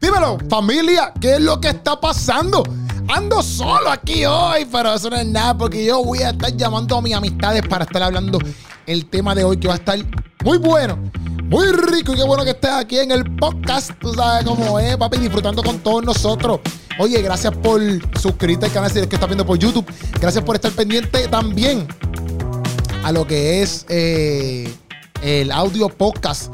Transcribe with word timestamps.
Dímelo, 0.00 0.38
familia, 0.48 1.12
¿qué 1.20 1.34
es 1.34 1.40
lo 1.40 1.60
que 1.60 1.68
está 1.68 2.00
pasando? 2.00 2.62
Ando 3.08 3.42
solo 3.42 3.90
aquí 3.90 4.24
hoy, 4.24 4.66
pero 4.70 4.94
eso 4.94 5.10
no 5.10 5.16
es 5.16 5.26
nada 5.26 5.56
porque 5.56 5.84
yo 5.84 6.02
voy 6.02 6.20
a 6.22 6.30
estar 6.30 6.56
llamando 6.56 6.96
a 6.96 7.02
mis 7.02 7.14
amistades 7.14 7.62
para 7.68 7.84
estar 7.84 8.02
hablando 8.02 8.38
el 8.86 9.06
tema 9.06 9.34
de 9.34 9.44
hoy 9.44 9.58
que 9.58 9.68
va 9.68 9.74
a 9.74 9.76
estar 9.76 9.98
muy 10.44 10.58
bueno, 10.58 10.98
muy 11.44 11.66
rico 11.72 12.12
y 12.12 12.16
qué 12.16 12.24
bueno 12.24 12.44
que 12.44 12.50
estés 12.50 12.70
aquí 12.70 12.98
en 12.98 13.10
el 13.10 13.24
podcast. 13.36 13.90
Tú 14.00 14.12
sabes 14.14 14.44
cómo 14.44 14.78
es, 14.78 14.96
papi, 14.96 15.18
disfrutando 15.18 15.62
con 15.62 15.78
todos 15.78 16.04
nosotros. 16.04 16.60
Oye, 16.98 17.20
gracias 17.22 17.54
por 17.56 17.80
suscribirte 18.18 18.66
al 18.66 18.72
canal 18.72 18.90
si 18.90 18.98
es 18.98 19.06
que 19.06 19.16
estás 19.16 19.28
viendo 19.28 19.46
por 19.46 19.58
YouTube. 19.58 19.86
Gracias 20.20 20.42
por 20.42 20.56
estar 20.56 20.72
pendiente 20.72 21.28
también 21.28 21.86
a 23.04 23.12
lo 23.12 23.26
que 23.26 23.62
es 23.62 23.86
eh, 23.88 24.72
el 25.22 25.52
audio 25.52 25.88
podcast 25.88 26.52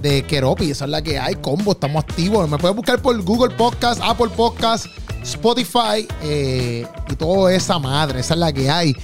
de 0.00 0.22
Keropi. 0.24 0.70
Esa 0.70 0.84
es 0.84 0.90
la 0.90 1.02
que 1.02 1.18
hay, 1.18 1.34
combo, 1.36 1.72
estamos 1.72 2.04
activos. 2.04 2.48
Me 2.48 2.58
puedes 2.58 2.76
buscar 2.76 3.00
por 3.00 3.20
Google 3.22 3.54
Podcast, 3.54 4.00
Apple 4.02 4.30
Podcast, 4.36 4.86
Spotify 5.22 6.06
eh, 6.22 6.86
y 7.08 7.16
toda 7.16 7.52
esa 7.52 7.78
madre. 7.78 8.20
Esa 8.20 8.34
es 8.34 8.40
la 8.40 8.52
que 8.52 8.70
hay. 8.70 8.94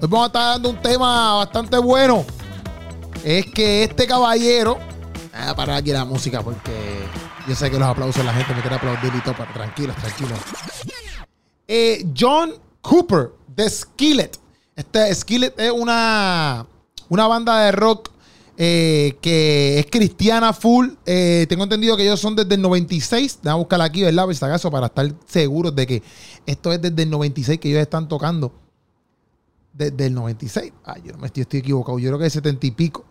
Hoy 0.00 0.08
vamos 0.08 0.24
a 0.24 0.26
estar 0.26 0.42
dando 0.54 0.70
un 0.70 0.82
tema 0.82 1.34
bastante 1.36 1.78
bueno. 1.78 2.24
Es 3.24 3.46
que 3.46 3.84
este 3.84 4.06
caballero. 4.06 4.78
Voy 5.32 5.48
a 5.48 5.54
parar 5.54 5.76
aquí 5.76 5.90
la 5.92 6.04
música 6.04 6.42
porque 6.42 6.72
yo 7.46 7.54
sé 7.54 7.70
que 7.70 7.78
los 7.78 7.88
aplausos 7.88 8.24
la 8.24 8.32
gente 8.32 8.54
me 8.54 8.60
quiere 8.60 8.76
aplaudir 8.76 9.12
y 9.14 9.20
todo, 9.20 9.34
pero 9.36 9.52
tranquilos, 9.52 9.96
tranquilos. 9.96 10.38
Eh, 11.68 12.06
John 12.16 12.54
Cooper 12.80 13.32
de 13.48 13.68
Skillet. 13.68 14.38
Este 14.74 15.14
Skillet 15.14 15.58
es 15.58 15.70
una, 15.70 16.66
una 17.08 17.26
banda 17.26 17.60
de 17.60 17.72
rock 17.72 18.10
eh, 18.56 19.16
que 19.20 19.78
es 19.78 19.86
cristiana 19.86 20.52
full. 20.52 20.88
Eh, 21.04 21.46
tengo 21.48 21.64
entendido 21.64 21.96
que 21.96 22.04
ellos 22.04 22.20
son 22.20 22.34
desde 22.34 22.54
el 22.54 22.62
96. 22.62 23.40
Déjame 23.42 23.58
buscarla 23.58 23.84
aquí, 23.84 24.02
¿verdad? 24.02 24.24
Por 24.24 24.34
si 24.34 24.44
acaso, 24.44 24.70
para 24.70 24.86
estar 24.86 25.12
seguros 25.26 25.74
de 25.74 25.86
que 25.86 26.02
esto 26.46 26.72
es 26.72 26.80
desde 26.80 27.02
el 27.02 27.10
96 27.10 27.60
que 27.60 27.68
ellos 27.68 27.82
están 27.82 28.08
tocando. 28.08 28.52
Desde 29.72 30.06
el 30.06 30.14
96. 30.14 30.72
Ay, 30.84 31.02
yo 31.04 31.12
no 31.12 31.18
me 31.18 31.26
estoy, 31.26 31.42
estoy 31.42 31.60
equivocado. 31.60 31.98
Yo 31.98 32.08
creo 32.08 32.18
que 32.18 32.26
es 32.26 32.32
70 32.32 32.66
y 32.66 32.70
pico. 32.70 33.04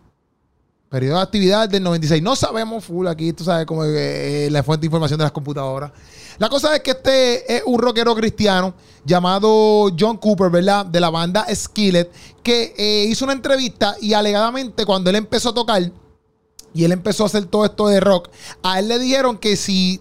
Periodo 0.88 1.16
de 1.16 1.22
actividad 1.22 1.68
del 1.68 1.82
96. 1.82 2.22
No 2.22 2.36
sabemos 2.36 2.84
full 2.84 3.08
aquí, 3.08 3.32
tú 3.32 3.42
sabes 3.42 3.66
cómo 3.66 3.84
es 3.84 4.50
la 4.52 4.62
fuente 4.62 4.82
de 4.82 4.86
información 4.86 5.18
de 5.18 5.24
las 5.24 5.32
computadoras. 5.32 5.90
La 6.38 6.48
cosa 6.48 6.76
es 6.76 6.82
que 6.82 6.92
este 6.92 7.56
es 7.56 7.62
un 7.66 7.78
rockero 7.80 8.14
cristiano 8.14 8.72
llamado 9.04 9.88
John 9.98 10.16
Cooper, 10.18 10.48
¿verdad? 10.50 10.86
De 10.86 11.00
la 11.00 11.10
banda 11.10 11.44
Skillet, 11.52 12.10
que 12.42 12.74
eh, 12.76 13.06
hizo 13.08 13.24
una 13.24 13.32
entrevista 13.34 13.96
y 14.00 14.12
alegadamente 14.12 14.86
cuando 14.86 15.10
él 15.10 15.16
empezó 15.16 15.48
a 15.48 15.54
tocar 15.54 15.90
y 16.72 16.84
él 16.84 16.92
empezó 16.92 17.24
a 17.24 17.26
hacer 17.26 17.46
todo 17.46 17.64
esto 17.64 17.88
de 17.88 17.98
rock, 18.00 18.28
a 18.62 18.78
él 18.78 18.86
le 18.88 18.98
dijeron 19.00 19.38
que 19.38 19.56
si, 19.56 20.00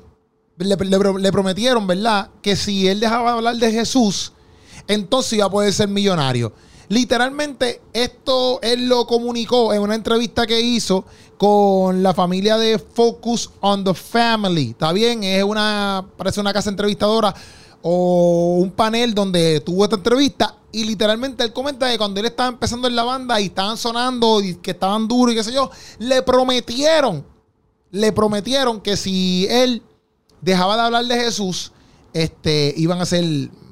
le, 0.58 0.76
le- 0.76 1.20
le 1.20 1.32
prometieron, 1.32 1.88
¿verdad? 1.88 2.30
Que 2.44 2.56
si 2.56 2.88
él 2.88 3.00
dejaba 3.00 3.32
de 3.32 3.38
hablar 3.38 3.56
de 3.56 3.72
Jesús, 3.72 4.34
entonces 4.88 5.34
iba 5.34 5.46
a 5.46 5.50
poder 5.50 5.74
ser 5.74 5.88
millonario. 5.88 6.54
Literalmente, 6.88 7.82
esto 7.94 8.60
él 8.62 8.88
lo 8.88 9.08
comunicó 9.08 9.74
en 9.74 9.82
una 9.82 9.96
entrevista 9.96 10.46
que 10.46 10.60
hizo 10.60 11.06
con 11.38 12.04
la 12.04 12.14
familia 12.14 12.58
de 12.58 12.80
Focus 12.80 13.50
on 13.62 13.84
the 13.84 13.94
Family. 13.94 14.72
Está 14.72 14.92
bien, 14.94 15.24
es 15.24 15.44
una, 15.44 16.06
parece 16.18 16.40
una 16.40 16.54
casa 16.54 16.70
entrevistadora 16.70 17.34
o 17.82 18.58
un 18.60 18.72
panel 18.72 19.14
donde 19.14 19.60
tuvo 19.62 19.84
esta 19.84 19.96
entrevista. 19.96 20.56
Y 20.72 20.84
literalmente 20.84 21.44
él 21.44 21.54
comenta 21.54 21.90
que 21.90 21.98
cuando 21.98 22.20
él 22.20 22.26
estaba 22.26 22.50
empezando 22.50 22.88
en 22.88 22.96
la 22.96 23.04
banda 23.04 23.40
y 23.40 23.46
estaban 23.46 23.78
sonando 23.78 24.42
y 24.42 24.56
que 24.56 24.72
estaban 24.72 25.08
duros 25.08 25.34
y 25.34 25.38
qué 25.38 25.44
sé 25.44 25.54
yo, 25.54 25.72
le 26.00 26.22
prometieron, 26.22 27.26
le 27.92 28.12
prometieron 28.12 28.82
que 28.82 28.98
si 28.98 29.48
él 29.50 29.82
dejaba 30.42 30.76
de 30.76 30.82
hablar 30.82 31.06
de 31.06 31.16
Jesús, 31.16 31.72
este, 32.14 32.74
iban 32.78 33.00
a 33.02 33.06
ser 33.06 33.24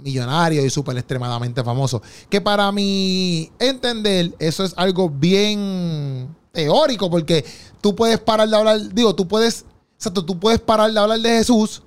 millonarios 0.03 0.65
y 0.65 0.69
súper 0.69 0.97
extremadamente 0.97 1.63
famosos. 1.63 2.01
Que 2.29 2.41
para 2.41 2.71
mi 2.71 3.51
entender, 3.59 4.35
eso 4.39 4.63
es 4.63 4.73
algo 4.78 5.09
bien 5.09 6.35
teórico, 6.51 7.09
porque 7.09 7.44
tú 7.81 7.95
puedes 7.95 8.19
parar 8.19 8.47
de 8.47 8.55
hablar, 8.55 8.94
digo, 8.94 9.16
tú 9.16 9.28
puedes, 9.28 9.66
exacto, 9.95 10.23
tú 10.23 10.39
puedes 10.39 10.59
parar 10.59 10.91
de 10.91 11.00
hablar 11.00 11.19
de 11.19 11.29
Jesús 11.29 11.81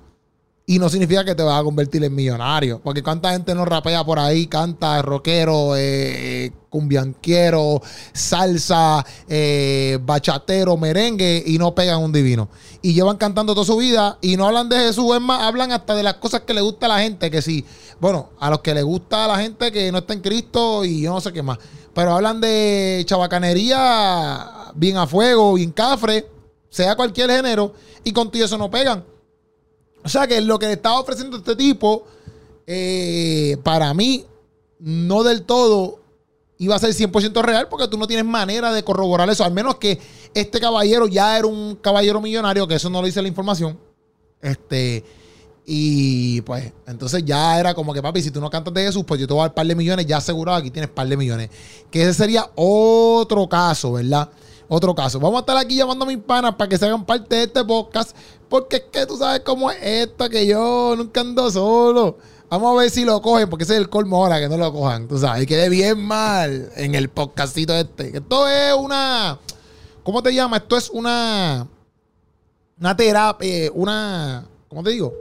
y 0.69 0.79
no 0.79 0.89
significa 0.89 1.23
que 1.23 1.33
te 1.33 1.43
vas 1.43 1.61
a 1.61 1.63
convertir 1.63 2.03
en 2.03 2.13
millonario. 2.13 2.81
Porque 2.83 3.01
cuánta 3.01 3.31
gente 3.31 3.55
no 3.55 3.63
rapea 3.63 4.03
por 4.03 4.19
ahí, 4.19 4.47
canta 4.47 5.01
rockero, 5.01 5.77
eh, 5.77 6.51
cumbianquero, 6.69 7.81
salsa, 8.11 9.05
eh, 9.29 9.97
bachatero, 10.01 10.75
merengue 10.75 11.41
y 11.47 11.57
no 11.57 11.73
pegan 11.73 12.03
un 12.03 12.11
divino. 12.11 12.49
Y 12.81 12.93
llevan 12.93 13.15
cantando 13.15 13.53
toda 13.53 13.65
su 13.65 13.77
vida 13.77 14.17
y 14.21 14.35
no 14.35 14.45
hablan 14.45 14.67
de 14.67 14.75
Jesús, 14.75 15.15
es 15.15 15.21
más, 15.21 15.41
hablan 15.41 15.71
hasta 15.71 15.95
de 15.95 16.03
las 16.03 16.15
cosas 16.15 16.41
que 16.41 16.53
le 16.53 16.59
gusta 16.59 16.87
a 16.87 16.89
la 16.89 16.99
gente. 16.99 17.31
Que 17.31 17.41
sí, 17.41 17.63
bueno, 18.01 18.31
a 18.37 18.49
los 18.49 18.59
que 18.59 18.73
le 18.73 18.83
gusta 18.83 19.23
a 19.23 19.27
la 19.29 19.37
gente 19.37 19.71
que 19.71 19.89
no 19.89 19.99
está 19.99 20.15
en 20.15 20.21
Cristo 20.21 20.83
y 20.83 21.03
yo 21.03 21.13
no 21.13 21.21
sé 21.21 21.31
qué 21.31 21.41
más. 21.41 21.59
Pero 21.93 22.13
hablan 22.13 22.41
de 22.41 23.03
chabacanería 23.07 24.73
bien 24.75 24.97
a 24.97 25.07
fuego, 25.07 25.53
bien 25.53 25.71
cafre, 25.71 26.27
sea 26.69 26.97
cualquier 26.97 27.29
género, 27.31 27.73
y 28.03 28.11
contigo 28.11 28.43
eso 28.43 28.57
no 28.57 28.69
pegan. 28.69 29.16
O 30.03 30.09
sea 30.09 30.27
que 30.27 30.39
lo 30.41 30.57
que 30.59 30.67
le 30.67 30.73
estaba 30.73 30.99
ofreciendo 30.99 31.37
este 31.37 31.55
tipo, 31.55 32.05
eh, 32.65 33.57
para 33.63 33.93
mí, 33.93 34.25
no 34.79 35.23
del 35.23 35.43
todo 35.43 35.99
iba 36.59 36.75
a 36.75 36.79
ser 36.79 36.93
100% 36.93 37.41
real 37.43 37.67
porque 37.69 37.87
tú 37.87 37.97
no 37.97 38.07
tienes 38.07 38.25
manera 38.25 38.71
de 38.71 38.83
corroborar 38.83 39.29
eso. 39.29 39.43
Al 39.43 39.53
menos 39.53 39.75
que 39.75 39.99
este 40.33 40.59
caballero 40.59 41.07
ya 41.07 41.37
era 41.37 41.47
un 41.47 41.75
caballero 41.75 42.21
millonario, 42.21 42.67
que 42.67 42.75
eso 42.75 42.89
no 42.89 43.01
lo 43.01 43.07
dice 43.07 43.21
la 43.21 43.27
información. 43.27 43.77
Este. 44.41 45.03
Y 45.69 46.41
pues, 46.41 46.71
entonces 46.87 47.25
ya 47.25 47.59
era 47.59 47.73
como 47.73 47.93
que, 47.93 48.01
papi, 48.01 48.21
si 48.21 48.31
tú 48.31 48.39
no 48.39 48.49
cantas 48.49 48.73
de 48.73 48.85
Jesús, 48.85 49.03
pues 49.05 49.19
yo 49.19 49.27
te 49.27 49.33
voy 49.33 49.41
a 49.41 49.47
dar 49.47 49.53
par 49.53 49.67
de 49.67 49.75
millones, 49.75 50.05
ya 50.05 50.17
asegurado, 50.17 50.57
aquí 50.57 50.71
tienes 50.71 50.89
par 50.89 51.07
de 51.09 51.17
millones. 51.17 51.49
Que 51.91 52.03
ese 52.03 52.13
sería 52.13 52.49
otro 52.55 53.49
caso, 53.49 53.91
¿verdad? 53.91 54.29
Otro 54.69 54.93
caso. 54.93 55.19
Vamos 55.19 55.37
a 55.37 55.39
estar 55.41 55.57
aquí 55.57 55.75
llamando 55.75 56.03
a 56.03 56.07
mis 56.07 56.17
panas 56.17 56.55
para 56.55 56.67
que 56.67 56.77
se 56.77 56.85
hagan 56.85 57.05
parte 57.05 57.35
de 57.35 57.43
este 57.43 57.63
podcast. 57.63 58.15
Porque 58.49 58.77
es 58.77 58.83
que 58.91 59.05
tú 59.05 59.17
sabes 59.17 59.41
cómo 59.41 59.71
es 59.71 59.77
esto, 59.81 60.29
que 60.29 60.45
yo 60.45 60.95
nunca 60.97 61.21
ando 61.21 61.49
solo. 61.51 62.17
Vamos 62.49 62.75
a 62.75 62.81
ver 62.81 62.89
si 62.89 63.03
lo 63.03 63.21
cogen, 63.21 63.49
porque 63.49 63.63
ese 63.63 63.73
es 63.73 63.79
el 63.79 63.89
colmo 63.89 64.17
ahora, 64.17 64.39
que 64.39 64.47
no 64.47 64.57
lo 64.57 64.71
cojan. 64.71 65.07
Tú 65.07 65.17
sabes, 65.17 65.43
y 65.43 65.45
quede 65.45 65.69
bien 65.69 65.99
mal 65.99 66.71
en 66.75 66.95
el 66.95 67.09
podcastito 67.09 67.73
este. 67.73 68.15
Esto 68.17 68.47
es 68.47 68.73
una. 68.73 69.39
¿Cómo 70.03 70.23
te 70.23 70.33
llama? 70.33 70.57
Esto 70.57 70.77
es 70.77 70.89
una. 70.89 71.67
Una 72.79 72.95
terapia. 72.95 73.71
Una. 73.73 74.47
¿Cómo 74.69 74.83
te 74.83 74.91
digo? 74.91 75.13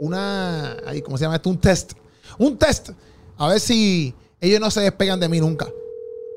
Una. 0.00 0.76
Ahí, 0.86 1.00
¿Cómo 1.00 1.16
se 1.16 1.24
llama 1.24 1.36
esto? 1.36 1.48
Un 1.48 1.58
test. 1.58 1.92
Un 2.38 2.58
test. 2.58 2.90
A 3.38 3.48
ver 3.48 3.60
si 3.60 4.14
ellos 4.40 4.60
no 4.60 4.70
se 4.70 4.80
despegan 4.80 5.20
de 5.20 5.28
mí 5.28 5.40
nunca. 5.40 5.68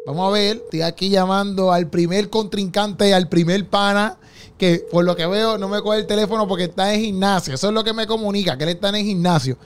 Vamos 0.05 0.27
a 0.27 0.31
ver, 0.31 0.57
estoy 0.57 0.83
aquí 0.83 1.09
llamando 1.09 1.71
al 1.71 1.89
primer 1.89 2.29
contrincante, 2.29 3.11
al 3.13 3.27
primer 3.27 3.67
pana, 3.67 4.17
que 4.55 4.85
por 4.91 5.03
lo 5.03 5.16
que 5.16 5.25
veo 5.25 5.57
no 5.57 5.67
me 5.67 5.81
coge 5.81 5.97
el 5.97 6.05
teléfono 6.05 6.47
porque 6.47 6.66
está 6.66 6.93
en 6.93 7.01
gimnasio. 7.01 7.55
Eso 7.55 7.69
es 7.69 7.73
lo 7.73 7.83
que 7.83 7.91
me 7.91 8.05
comunica, 8.05 8.55
que 8.55 8.66
él 8.66 8.69
está 8.69 8.89
en 8.89 8.95
el 8.95 9.03
gimnasio. 9.03 9.57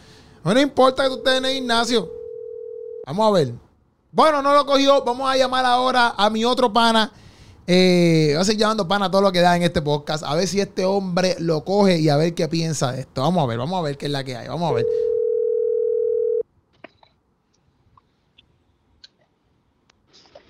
No 0.46 0.54
me 0.54 0.62
importa 0.62 1.04
que 1.04 1.10
tú 1.10 1.16
estés 1.18 1.40
en 1.40 1.46
el 1.46 1.54
gimnasio. 1.56 2.10
Vamos 3.06 3.28
a 3.28 3.32
ver. 3.32 3.54
Bueno, 4.12 4.42
no 4.42 4.54
lo 4.54 4.66
cogió. 4.66 5.04
Vamos 5.04 5.30
a 5.30 5.36
llamar 5.36 5.66
ahora 5.66 6.14
a 6.18 6.30
mi 6.30 6.46
otro 6.46 6.72
pana. 6.72 7.12
Eh, 7.68 8.30
voy 8.34 8.42
a 8.42 8.44
seguir 8.46 8.62
llamando 8.62 8.88
pana 8.88 9.12
todo 9.12 9.22
lo 9.22 9.32
que 9.34 9.42
da 9.42 9.58
en 9.58 9.64
este 9.64 9.82
podcast. 9.82 10.24
A 10.24 10.36
ver 10.36 10.48
si 10.48 10.62
este 10.62 10.86
hombre 10.86 11.36
lo 11.40 11.66
coge 11.66 12.00
y 12.00 12.08
a 12.08 12.16
ver 12.16 12.34
qué 12.34 12.48
piensa 12.48 12.94
de 12.94 13.02
esto. 13.02 13.22
Vamos 13.22 13.44
a 13.44 13.48
ver, 13.48 13.58
vamos 13.58 13.78
a 13.78 13.82
ver 13.82 13.98
qué 13.98 14.06
es 14.06 14.12
la 14.12 14.24
que 14.24 14.38
hay. 14.38 14.48
Vamos 14.48 14.72
a 14.72 14.76
ver. 14.76 14.86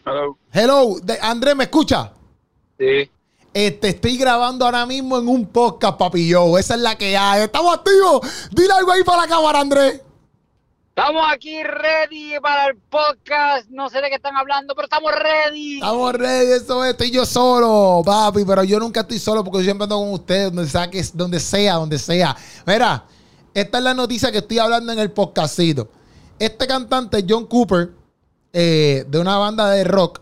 Hello. 0.09 0.37
Hello, 0.51 0.95
de- 1.03 1.19
Andrés, 1.21 1.55
¿me 1.55 1.65
escucha? 1.65 2.11
Sí. 2.79 3.09
Este, 3.53 3.89
estoy 3.89 4.17
grabando 4.17 4.65
ahora 4.65 4.85
mismo 4.87 5.17
en 5.19 5.27
un 5.27 5.45
podcast, 5.45 5.97
papi 5.99 6.27
yo. 6.27 6.57
Esa 6.57 6.73
es 6.75 6.81
la 6.81 6.95
que 6.97 7.15
hay. 7.15 7.43
Estamos 7.43 7.75
activos. 7.75 8.21
Dile 8.51 8.73
algo 8.73 8.91
ahí 8.91 9.03
para 9.03 9.21
la 9.23 9.27
cámara, 9.27 9.59
Andrés. 9.59 10.01
Estamos 10.89 11.23
aquí 11.31 11.61
ready 11.63 12.33
para 12.41 12.67
el 12.67 12.77
podcast. 12.77 13.69
No 13.69 13.89
sé 13.89 14.01
de 14.01 14.09
qué 14.09 14.15
están 14.15 14.35
hablando, 14.35 14.73
pero 14.75 14.85
estamos 14.85 15.11
ready. 15.13 15.75
Estamos 15.75 16.13
ready, 16.13 16.51
eso 16.53 16.83
es. 16.83 16.91
Estoy 16.91 17.11
yo 17.11 17.25
solo, 17.25 18.01
papi. 18.03 18.43
Pero 18.45 18.63
yo 18.63 18.79
nunca 18.79 19.01
estoy 19.01 19.19
solo 19.19 19.43
porque 19.43 19.59
yo 19.59 19.63
siempre 19.65 19.83
ando 19.83 19.97
con 19.97 20.11
ustedes, 20.13 20.51
donde 20.53 20.69
sea, 20.69 20.89
que, 20.89 21.03
donde 21.13 21.39
sea, 21.39 21.75
donde 21.75 21.99
sea. 21.99 22.35
Mira, 22.65 23.05
esta 23.53 23.77
es 23.77 23.83
la 23.83 23.93
noticia 23.93 24.31
que 24.31 24.39
estoy 24.39 24.57
hablando 24.59 24.91
en 24.91 24.99
el 24.99 25.11
podcastito. 25.11 25.87
Este 26.37 26.65
cantante, 26.67 27.23
John 27.27 27.45
Cooper, 27.47 27.91
eh, 28.53 29.05
de 29.07 29.19
una 29.19 29.37
banda 29.37 29.69
de 29.71 29.83
rock, 29.83 30.21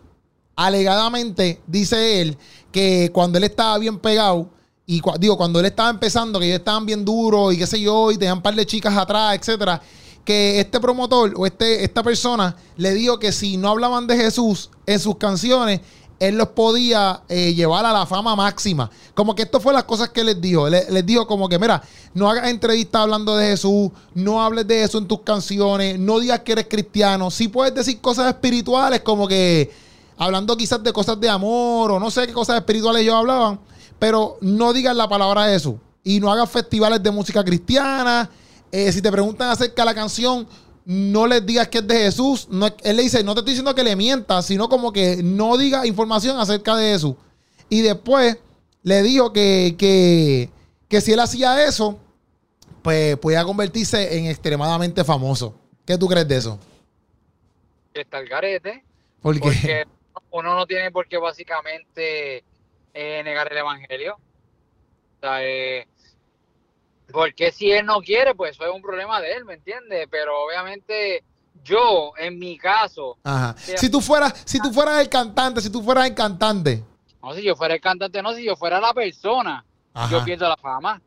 alegadamente 0.55 1.61
dice 1.67 2.21
él 2.21 2.37
que 2.71 3.09
cuando 3.13 3.37
él 3.37 3.43
estaba 3.45 3.77
bien 3.77 3.99
pegado, 3.99 4.49
y 4.85 5.01
cua- 5.01 5.17
digo, 5.17 5.37
cuando 5.37 5.59
él 5.59 5.65
estaba 5.65 5.89
empezando, 5.89 6.39
que 6.39 6.45
ellos 6.47 6.59
estaban 6.59 6.85
bien 6.85 7.03
duros 7.05 7.53
y 7.53 7.57
qué 7.57 7.67
sé 7.67 7.79
yo, 7.79 8.11
y 8.11 8.17
tenían 8.17 8.37
un 8.37 8.43
par 8.43 8.55
de 8.55 8.65
chicas 8.65 8.95
atrás, 8.95 9.35
etcétera, 9.37 9.81
que 10.25 10.59
este 10.59 10.79
promotor 10.79 11.33
o 11.37 11.45
este, 11.45 11.83
esta 11.83 12.03
persona 12.03 12.55
le 12.75 12.93
dijo 12.93 13.17
que 13.19 13.31
si 13.31 13.57
no 13.57 13.69
hablaban 13.69 14.07
de 14.07 14.17
Jesús 14.17 14.69
en 14.85 14.99
sus 14.99 15.15
canciones, 15.17 15.79
él 16.19 16.37
los 16.37 16.49
podía 16.49 17.21
eh, 17.29 17.53
llevar 17.53 17.85
a 17.85 17.93
la 17.93 18.05
fama 18.05 18.35
máxima. 18.35 18.89
Como 19.13 19.35
que 19.35 19.43
esto 19.43 19.59
fue 19.59 19.73
las 19.73 19.83
cosas 19.83 20.09
que 20.09 20.23
les 20.23 20.39
dijo. 20.39 20.67
Les, 20.69 21.05
dijo 21.05 21.27
como 21.27 21.47
que, 21.47 21.59
mira, 21.59 21.81
no 22.13 22.29
hagas 22.29 22.49
entrevistas 22.49 23.01
hablando 23.01 23.35
de 23.37 23.49
Jesús, 23.49 23.91
no 24.13 24.41
hables 24.41 24.67
de 24.67 24.83
eso 24.83 24.97
en 24.97 25.07
tus 25.07 25.21
canciones, 25.21 25.99
no 25.99 26.19
digas 26.19 26.39
que 26.41 26.53
eres 26.53 26.67
cristiano. 26.69 27.29
Sí 27.29 27.47
puedes 27.47 27.73
decir 27.73 28.01
cosas 28.01 28.27
espirituales, 28.27 29.01
como 29.01 29.27
que 29.27 29.71
hablando 30.17 30.57
quizás 30.57 30.81
de 30.83 30.91
cosas 30.91 31.19
de 31.19 31.29
amor 31.29 31.91
o 31.91 31.99
no 31.99 32.09
sé 32.09 32.25
qué 32.25 32.33
cosas 32.33 32.57
espirituales 32.57 33.03
ellos 33.03 33.15
hablaban, 33.15 33.59
pero 33.99 34.37
no 34.41 34.73
digas 34.73 34.95
la 34.95 35.07
palabra 35.07 35.45
Jesús 35.45 35.75
y 36.03 36.19
no 36.19 36.31
hagas 36.31 36.49
festivales 36.49 37.01
de 37.03 37.11
música 37.11 37.43
cristiana. 37.43 38.29
Eh, 38.71 38.91
si 38.91 39.01
te 39.01 39.11
preguntan 39.11 39.49
acerca 39.49 39.83
de 39.83 39.85
la 39.85 39.95
canción, 39.95 40.47
no 40.89 41.27
les 41.27 41.45
digas 41.45 41.67
que 41.67 41.79
es 41.79 41.87
de 41.87 41.97
Jesús. 41.97 42.47
No, 42.49 42.67
él 42.67 42.95
le 42.95 43.03
dice, 43.03 43.21
no 43.21 43.33
te 43.33 43.41
estoy 43.41 43.51
diciendo 43.51 43.75
que 43.75 43.83
le 43.83 43.97
mientas, 43.97 44.45
sino 44.45 44.69
como 44.69 44.93
que 44.93 45.21
no 45.21 45.57
diga 45.57 45.85
información 45.85 46.39
acerca 46.39 46.77
de 46.77 46.93
Jesús. 46.93 47.15
Y 47.67 47.81
después 47.81 48.37
le 48.83 49.03
dijo 49.03 49.33
que, 49.33 49.75
que, 49.77 50.49
que 50.87 51.01
si 51.01 51.11
él 51.11 51.19
hacía 51.19 51.65
eso, 51.65 51.99
pues 52.83 53.17
podía 53.17 53.43
convertirse 53.43 54.17
en 54.17 54.27
extremadamente 54.27 55.03
famoso. 55.03 55.59
¿Qué 55.85 55.97
tú 55.97 56.07
crees 56.07 56.25
de 56.25 56.37
eso? 56.37 56.57
Está 57.93 58.19
el 58.19 58.29
garete. 58.29 58.85
Porque, 59.21 59.41
Porque 59.41 59.83
uno 60.31 60.55
no 60.55 60.65
tiene 60.65 60.89
por 60.89 61.05
qué 61.09 61.17
básicamente 61.17 62.45
eh, 62.93 63.23
negar 63.25 63.51
el 63.51 63.57
evangelio. 63.57 64.13
O 64.13 65.19
sea, 65.19 65.43
eh, 65.43 65.85
porque 67.11 67.51
si 67.51 67.71
él 67.71 67.85
no 67.85 67.99
quiere, 68.01 68.35
pues 68.35 68.51
eso 68.51 68.65
es 68.65 68.73
un 68.73 68.81
problema 68.81 69.19
de 69.21 69.33
él, 69.33 69.45
¿me 69.45 69.53
entiendes? 69.55 70.07
Pero 70.11 70.31
obviamente 70.45 71.23
yo, 71.63 72.11
en 72.17 72.37
mi 72.39 72.57
caso, 72.57 73.17
Ajá. 73.23 73.55
Si 73.57 73.89
tú 73.89 73.99
fueras, 74.01 74.33
si 74.45 74.59
tú 74.59 74.71
fueras 74.71 74.99
el 75.01 75.09
cantante, 75.09 75.61
si 75.61 75.69
tú 75.69 75.81
fueras 75.83 76.07
el 76.07 76.13
cantante. 76.15 76.83
no 77.21 77.33
si 77.33 77.41
yo 77.43 77.55
fuera 77.55 77.73
el 77.75 77.81
cantante, 77.81 78.21
no, 78.21 78.33
si 78.33 78.43
yo 78.45 78.55
fuera 78.55 78.79
la 78.79 78.93
persona, 78.93 79.65
Ajá. 79.93 80.11
yo 80.11 80.23
pierdo 80.23 80.47
la 80.47 80.57
fama. 80.57 81.01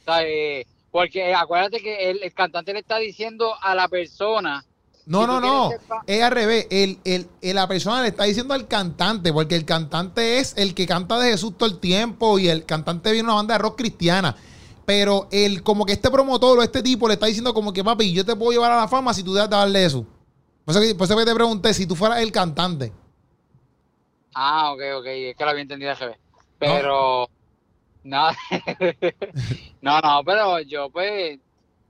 O 0.00 0.04
sea, 0.04 0.22
eh, 0.22 0.66
porque 0.90 1.34
acuérdate 1.34 1.80
que 1.80 2.10
el, 2.10 2.22
el 2.22 2.32
cantante 2.32 2.72
le 2.72 2.80
está 2.80 2.96
diciendo 2.98 3.54
a 3.60 3.74
la 3.74 3.88
persona, 3.88 4.64
No, 5.04 5.22
Si 5.22 5.26
no, 5.26 5.40
no. 5.40 5.70
Es 6.06 6.22
al 6.22 6.30
revés. 6.32 6.66
El, 6.70 6.98
el- 7.04 7.28
el- 7.40 7.54
la 7.54 7.66
persona 7.68 8.02
le 8.02 8.08
está 8.08 8.24
diciendo 8.24 8.52
al 8.54 8.66
cantante, 8.68 9.32
porque 9.32 9.54
el 9.56 9.64
cantante 9.64 10.38
es 10.38 10.54
el 10.56 10.74
que 10.74 10.86
canta 10.86 11.18
de 11.18 11.30
Jesús 11.30 11.56
todo 11.56 11.68
el 11.68 11.78
tiempo 11.78 12.38
y 12.38 12.48
el 12.48 12.64
cantante 12.66 13.12
viene 13.12 13.26
una 13.28 13.34
banda 13.36 13.54
de 13.54 13.58
rock 13.58 13.78
cristiana. 13.78 14.34
Pero 14.88 15.28
el, 15.30 15.62
como 15.62 15.84
que 15.84 15.92
este 15.92 16.10
promotor 16.10 16.58
o 16.58 16.62
este 16.62 16.82
tipo 16.82 17.08
le 17.08 17.12
está 17.12 17.26
diciendo 17.26 17.52
como 17.52 17.74
que, 17.74 17.84
papi, 17.84 18.10
yo 18.10 18.24
te 18.24 18.34
puedo 18.34 18.52
llevar 18.52 18.72
a 18.72 18.76
la 18.76 18.88
fama 18.88 19.12
si 19.12 19.22
tú 19.22 19.34
dejas 19.34 19.50
de 19.50 19.56
darle 19.56 19.84
eso. 19.84 20.06
Por 20.64 20.74
eso, 20.74 20.80
que, 20.80 20.94
por 20.94 21.04
eso 21.04 21.14
que 21.14 21.26
te 21.26 21.34
pregunté 21.34 21.74
si 21.74 21.86
tú 21.86 21.94
fueras 21.94 22.22
el 22.22 22.32
cantante. 22.32 22.90
ah, 24.32 24.72
ok, 24.72 24.80
ok, 25.00 25.06
es 25.06 25.36
que 25.36 25.44
lo 25.44 25.50
había 25.50 25.60
entendido 25.60 25.90
al 25.90 25.98
revés. 25.98 26.16
Pero, 26.58 27.28
no, 28.02 28.30
no, 29.82 30.00
no, 30.00 30.24
pero 30.24 30.60
yo 30.60 30.88
pues, 30.88 31.38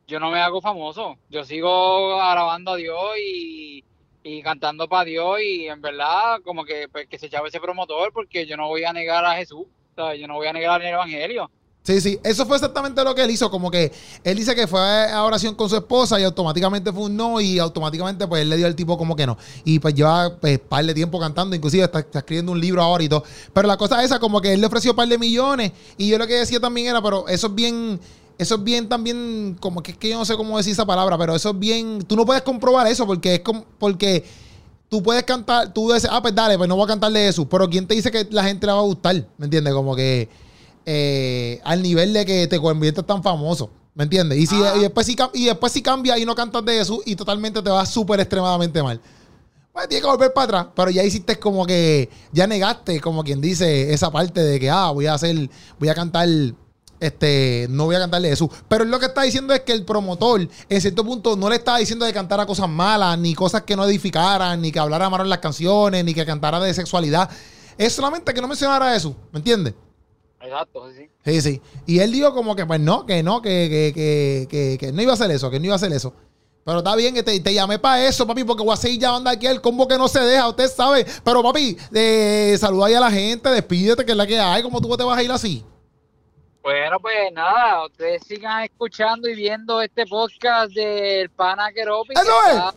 yo 0.09 0.19
no 0.19 0.33
me 0.33 0.41
hago 0.41 0.61
famoso. 0.61 1.19
Yo 1.31 1.45
sigo 1.45 2.21
alabando 2.21 2.73
a 2.73 2.77
Dios 2.77 3.01
y, 3.25 3.85
y 4.25 4.43
cantando 4.43 4.89
para 4.89 5.05
Dios 5.05 5.41
y 5.41 5.69
en 5.69 5.81
verdad 5.81 6.41
como 6.45 6.65
que, 6.65 6.89
pues, 6.89 7.07
que 7.07 7.21
se 7.21 7.27
echaba 7.27 7.47
ese 7.47 7.61
promotor 7.61 8.13
porque 8.13 8.45
yo 8.45 8.57
no 8.57 8.67
voy 8.67 8.83
a 8.83 8.93
negar 8.93 9.25
a 9.25 9.37
Jesús, 9.37 9.69
¿sabes? 9.95 10.21
Yo 10.21 10.27
no 10.27 10.35
voy 10.35 10.49
a 10.49 10.53
negar 10.53 10.83
el 10.83 10.89
Evangelio. 10.89 11.49
Sí, 11.83 12.03
sí, 12.03 12.19
eso 12.23 12.45
fue 12.45 12.57
exactamente 12.57 13.03
lo 13.03 13.15
que 13.15 13.23
él 13.23 13.31
hizo, 13.31 13.51
como 13.51 13.71
que 13.71 13.91
él 14.23 14.37
dice 14.37 14.55
que 14.55 14.67
fue 14.67 14.79
a 14.79 15.25
oración 15.25 15.55
con 15.55 15.71
su 15.71 15.77
esposa 15.77 16.21
y 16.21 16.23
automáticamente 16.23 16.93
fue 16.93 17.05
un 17.05 17.17
no 17.17 17.41
y 17.41 17.59
automáticamente 17.59 18.27
pues 18.27 18.43
él 18.43 18.51
le 18.51 18.59
dio 18.59 18.67
al 18.67 18.77
tipo 18.77 18.99
como 18.99 19.17
que 19.17 19.27
no. 19.27 19.39
Y 19.65 19.79
pues 19.79 19.95
lleva 19.95 20.37
pues 20.37 20.59
par 20.59 20.85
de 20.85 20.93
tiempo 20.93 21.19
cantando, 21.19 21.57
inclusive 21.57 21.85
está, 21.85 22.01
escribiendo 22.01 22.53
un 22.53 22.61
libro 22.61 22.83
ahora 22.83 23.03
y 23.05 23.09
todo. 23.09 23.25
Pero 23.55 23.67
la 23.67 23.79
cosa 23.79 24.01
es 24.01 24.07
esa, 24.07 24.19
como 24.19 24.39
que 24.43 24.53
él 24.53 24.61
le 24.61 24.67
ofreció 24.67 24.95
par 24.95 25.09
de 25.09 25.17
millones 25.17 25.73
y 25.97 26.09
yo 26.09 26.19
lo 26.19 26.27
que 26.27 26.35
decía 26.35 26.61
también 26.61 26.89
era, 26.89 27.01
pero 27.01 27.27
eso 27.27 27.47
es 27.47 27.55
bien, 27.55 27.99
eso 28.37 28.57
es 28.57 28.65
bien 28.65 28.87
también, 28.87 29.57
como 29.59 29.83
que 29.83 29.93
es 29.93 29.97
que 29.97 30.11
yo 30.11 30.19
no 30.19 30.27
sé 30.27 30.37
cómo 30.37 30.59
decir 30.59 30.75
esa 30.75 30.85
palabra, 30.85 31.17
pero 31.17 31.35
eso 31.35 31.51
es 31.51 31.59
bien, 31.59 32.03
tú 32.07 32.17
no 32.17 32.27
puedes 32.27 32.43
comprobar 32.43 32.87
eso 32.87 33.07
porque 33.07 33.37
es 33.37 33.41
como, 33.41 33.65
porque... 33.79 34.25
Tú 34.91 35.03
puedes 35.03 35.23
cantar, 35.25 35.71
tú 35.75 35.93
dices, 35.93 36.09
ah, 36.11 36.23
pues 36.23 36.35
dale, 36.35 36.57
pues 36.57 36.67
no 36.67 36.75
voy 36.75 36.85
a 36.85 36.87
cantarle 36.87 37.27
Jesús. 37.27 37.47
Pero 37.51 37.69
¿quién 37.69 37.87
te 37.87 37.95
dice 37.95 38.11
que 38.11 38.27
la 38.31 38.43
gente 38.43 38.67
le 38.67 38.73
va 38.73 38.79
a 38.79 38.85
gustar? 38.85 39.23
¿Me 39.37 39.45
entiendes? 39.45 39.75
Como 39.75 39.95
que 39.95 40.31
eh, 40.91 41.61
al 41.65 41.83
nivel 41.83 42.15
de 42.15 42.25
que 42.25 42.47
te 42.47 42.59
conviertes 42.59 43.05
tan 43.05 43.23
famoso. 43.23 43.69
¿Me 43.95 44.05
entiendes? 44.05 44.39
Y, 44.39 44.47
si, 44.47 44.55
Ah. 44.63 44.73
y, 44.75 44.81
después 44.81 45.07
si, 45.07 45.15
y 45.35 45.45
después 45.45 45.71
si 45.71 45.83
cambia 45.83 46.17
y 46.17 46.25
no 46.25 46.35
cantas 46.35 46.65
de 46.65 46.79
Jesús 46.79 47.01
y 47.05 47.15
totalmente 47.15 47.61
te 47.61 47.69
va 47.69 47.85
súper 47.85 48.21
extremadamente 48.21 48.83
mal. 48.83 48.99
Pues 49.71 49.87
tienes 49.87 50.03
que 50.03 50.11
volver 50.11 50.33
para 50.33 50.45
atrás. 50.45 50.67
Pero 50.75 50.91
ya 50.91 51.05
hiciste 51.05 51.39
como 51.39 51.67
que, 51.67 52.09
ya 52.33 52.47
negaste, 52.47 53.01
como 53.03 53.23
quien 53.23 53.39
dice, 53.43 53.93
esa 53.93 54.11
parte 54.11 54.43
de 54.43 54.59
que, 54.59 54.71
ah, 54.71 54.91
voy 54.91 55.05
a 55.05 55.13
hacer, 55.13 55.51
voy 55.79 55.91
a 55.91 55.95
cantar, 55.95 56.27
este, 57.01 57.67
no 57.69 57.85
voy 57.85 57.97
a 57.97 57.99
cantarle 57.99 58.31
Jesús. 58.31 58.49
Pero 58.67 58.87
lo 58.87 58.99
que 58.99 59.07
está 59.07 59.25
diciendo 59.25 59.53
es 59.53 59.61
que 59.61 59.73
el 59.73 59.85
promotor, 59.85 60.49
en 60.71 60.81
cierto 60.81 61.05
punto, 61.05 61.37
no 61.37 61.51
le 61.51 61.57
estaba 61.57 61.77
diciendo 61.77 62.07
de 62.07 62.15
cantar 62.15 62.41
a 62.41 62.47
cosas 62.47 62.71
malas, 62.71 63.19
ni 63.19 63.35
cosas 63.35 63.63
que 63.65 63.77
no 63.77 63.85
edificaran, 63.85 64.63
ni 64.63 64.73
que 64.73 64.79
hablara 64.79 65.11
mal 65.11 65.21
en 65.21 65.29
las 65.29 65.41
canciones, 65.41 66.03
ni 66.03 66.15
que 66.15 66.25
cantara 66.25 66.59
de 66.61 66.73
sexualidad. 66.73 67.29
Es 67.77 67.93
solamente 67.93 68.33
que 68.33 68.41
no 68.41 68.49
mencionara 68.49 68.95
Jesús. 68.95 69.13
¿Me 69.33 69.41
entiendes? 69.41 69.75
Exacto, 70.41 70.91
sí, 70.91 70.97
sí. 70.97 71.11
Sí, 71.25 71.41
sí. 71.41 71.63
Y 71.87 71.99
él 71.99 72.13
dijo 72.13 72.33
como 72.33 72.55
que, 72.55 72.65
pues 72.65 72.81
no, 72.81 73.05
que 73.07 73.23
no, 73.23 73.43
que, 73.43 73.69
que, 73.69 73.93
que, 73.95 74.47
que, 74.49 74.79
que 74.79 74.93
no 74.93 75.03
iba 75.03 75.13
a 75.13 75.15
hacer 75.15 75.31
eso, 75.31 75.51
que 75.51 75.59
no 75.59 75.67
iba 75.67 75.75
a 75.75 75.77
hacer 75.77 75.93
eso. 75.93 76.15
Pero 76.65 76.79
está 76.79 76.95
bien 76.97 77.15
que 77.15 77.23
te, 77.23 77.41
te 77.41 77.55
llamé 77.55 77.79
para 77.79 78.05
eso, 78.07 78.27
papi, 78.27 78.45
porque 78.45 78.63
voy 78.63 78.75
a 78.75 78.77
seguir 78.77 79.01
llamando 79.01 79.31
aquí 79.31 79.47
al 79.47 79.61
combo 79.63 79.89
que 79.89 79.97
no 79.97 80.07
se 80.07 80.21
deja, 80.21 80.49
usted 80.49 80.69
sabe. 80.69 81.07
Pero, 81.25 81.43
papi, 81.43 81.77
eh, 81.95 82.57
saluda 82.59 82.87
ahí 82.87 82.95
a 82.95 83.01
la 83.01 83.11
gente, 83.11 83.49
despídete, 83.49 84.05
que 84.05 84.13
es 84.13 84.17
la 84.17 84.27
que 84.27 84.39
hay. 84.39 84.63
¿Cómo 84.63 84.81
tú 84.81 84.95
te 84.97 85.03
vas 85.03 85.17
a 85.17 85.23
ir 85.23 85.31
así? 85.33 85.65
Bueno, 86.63 87.01
pues 87.01 87.33
nada, 87.33 87.87
ustedes 87.87 88.23
sigan 88.27 88.65
escuchando 88.65 89.29
y 89.29 89.35
viendo 89.35 89.81
este 89.81 90.05
podcast 90.07 90.71
del 90.73 91.31
Pana 91.31 91.73
Keropi, 91.73 92.13
que 92.13 92.21
¡Eso 92.21 92.33
es! 92.53 92.75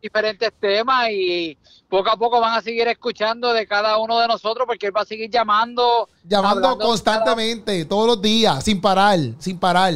diferentes 0.00 0.50
temas 0.58 1.10
y 1.10 1.58
poco 1.88 2.10
a 2.10 2.16
poco 2.16 2.40
van 2.40 2.54
a 2.54 2.60
seguir 2.60 2.86
escuchando 2.88 3.52
de 3.52 3.66
cada 3.66 3.96
uno 3.98 4.18
de 4.20 4.28
nosotros 4.28 4.66
porque 4.66 4.86
él 4.86 4.96
va 4.96 5.02
a 5.02 5.06
seguir 5.06 5.30
llamando. 5.30 6.08
Llamando 6.24 6.78
constantemente, 6.78 7.84
todos 7.86 8.06
los 8.06 8.22
días, 8.22 8.62
sin 8.62 8.80
parar, 8.80 9.18
sin 9.38 9.58
parar. 9.58 9.94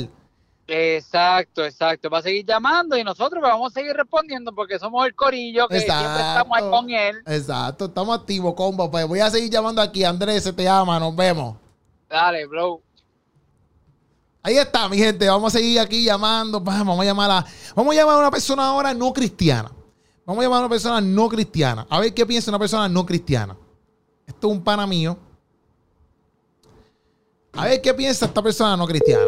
Exacto, 0.66 1.64
exacto. 1.64 2.08
Va 2.08 2.18
a 2.18 2.22
seguir 2.22 2.46
llamando 2.46 2.96
y 2.96 3.04
nosotros 3.04 3.40
pues, 3.40 3.52
vamos 3.52 3.72
a 3.72 3.74
seguir 3.74 3.92
respondiendo 3.94 4.54
porque 4.54 4.78
somos 4.78 5.04
el 5.06 5.14
corillo 5.14 5.68
que 5.68 5.80
siempre 5.80 6.20
estamos 6.20 6.56
ahí 6.56 6.64
Exacto. 6.64 6.70
con 6.70 6.90
él. 6.90 7.16
Exacto, 7.26 7.84
estamos 7.86 8.18
activos, 8.18 8.54
combo. 8.54 8.90
Pues 8.90 9.06
voy 9.06 9.20
a 9.20 9.28
seguir 9.28 9.50
llamando 9.50 9.82
aquí. 9.82 10.02
Andrés, 10.02 10.44
se 10.44 10.52
te 10.52 10.64
llama, 10.64 10.98
nos 10.98 11.14
vemos. 11.14 11.56
Dale, 12.08 12.46
bro. 12.46 12.80
Ahí 14.42 14.56
está, 14.56 14.88
mi 14.88 14.96
gente. 14.96 15.28
Vamos 15.28 15.54
a 15.54 15.58
seguir 15.58 15.78
aquí 15.78 16.04
llamando. 16.04 16.58
Vamos 16.58 16.98
a 16.98 17.04
llamar 17.04 17.30
a, 17.30 17.46
vamos 17.74 17.94
a 17.94 17.98
llamar 17.98 18.16
a 18.16 18.18
una 18.18 18.30
persona 18.30 18.66
ahora 18.66 18.94
no 18.94 19.12
cristiana. 19.12 19.70
Vamos 20.24 20.40
a 20.40 20.44
llamar 20.44 20.58
a 20.58 20.60
una 20.60 20.68
persona 20.68 21.00
no 21.00 21.28
cristiana. 21.28 21.86
A 21.90 21.98
ver 21.98 22.14
qué 22.14 22.24
piensa 22.24 22.50
una 22.50 22.58
persona 22.58 22.88
no 22.88 23.04
cristiana. 23.04 23.56
Esto 24.26 24.48
es 24.48 24.52
un 24.52 24.62
pana 24.62 24.86
mío. 24.86 25.16
A 27.54 27.64
ver 27.64 27.82
qué 27.82 27.92
piensa 27.92 28.26
esta 28.26 28.42
persona 28.42 28.76
no 28.76 28.86
cristiana. 28.86 29.26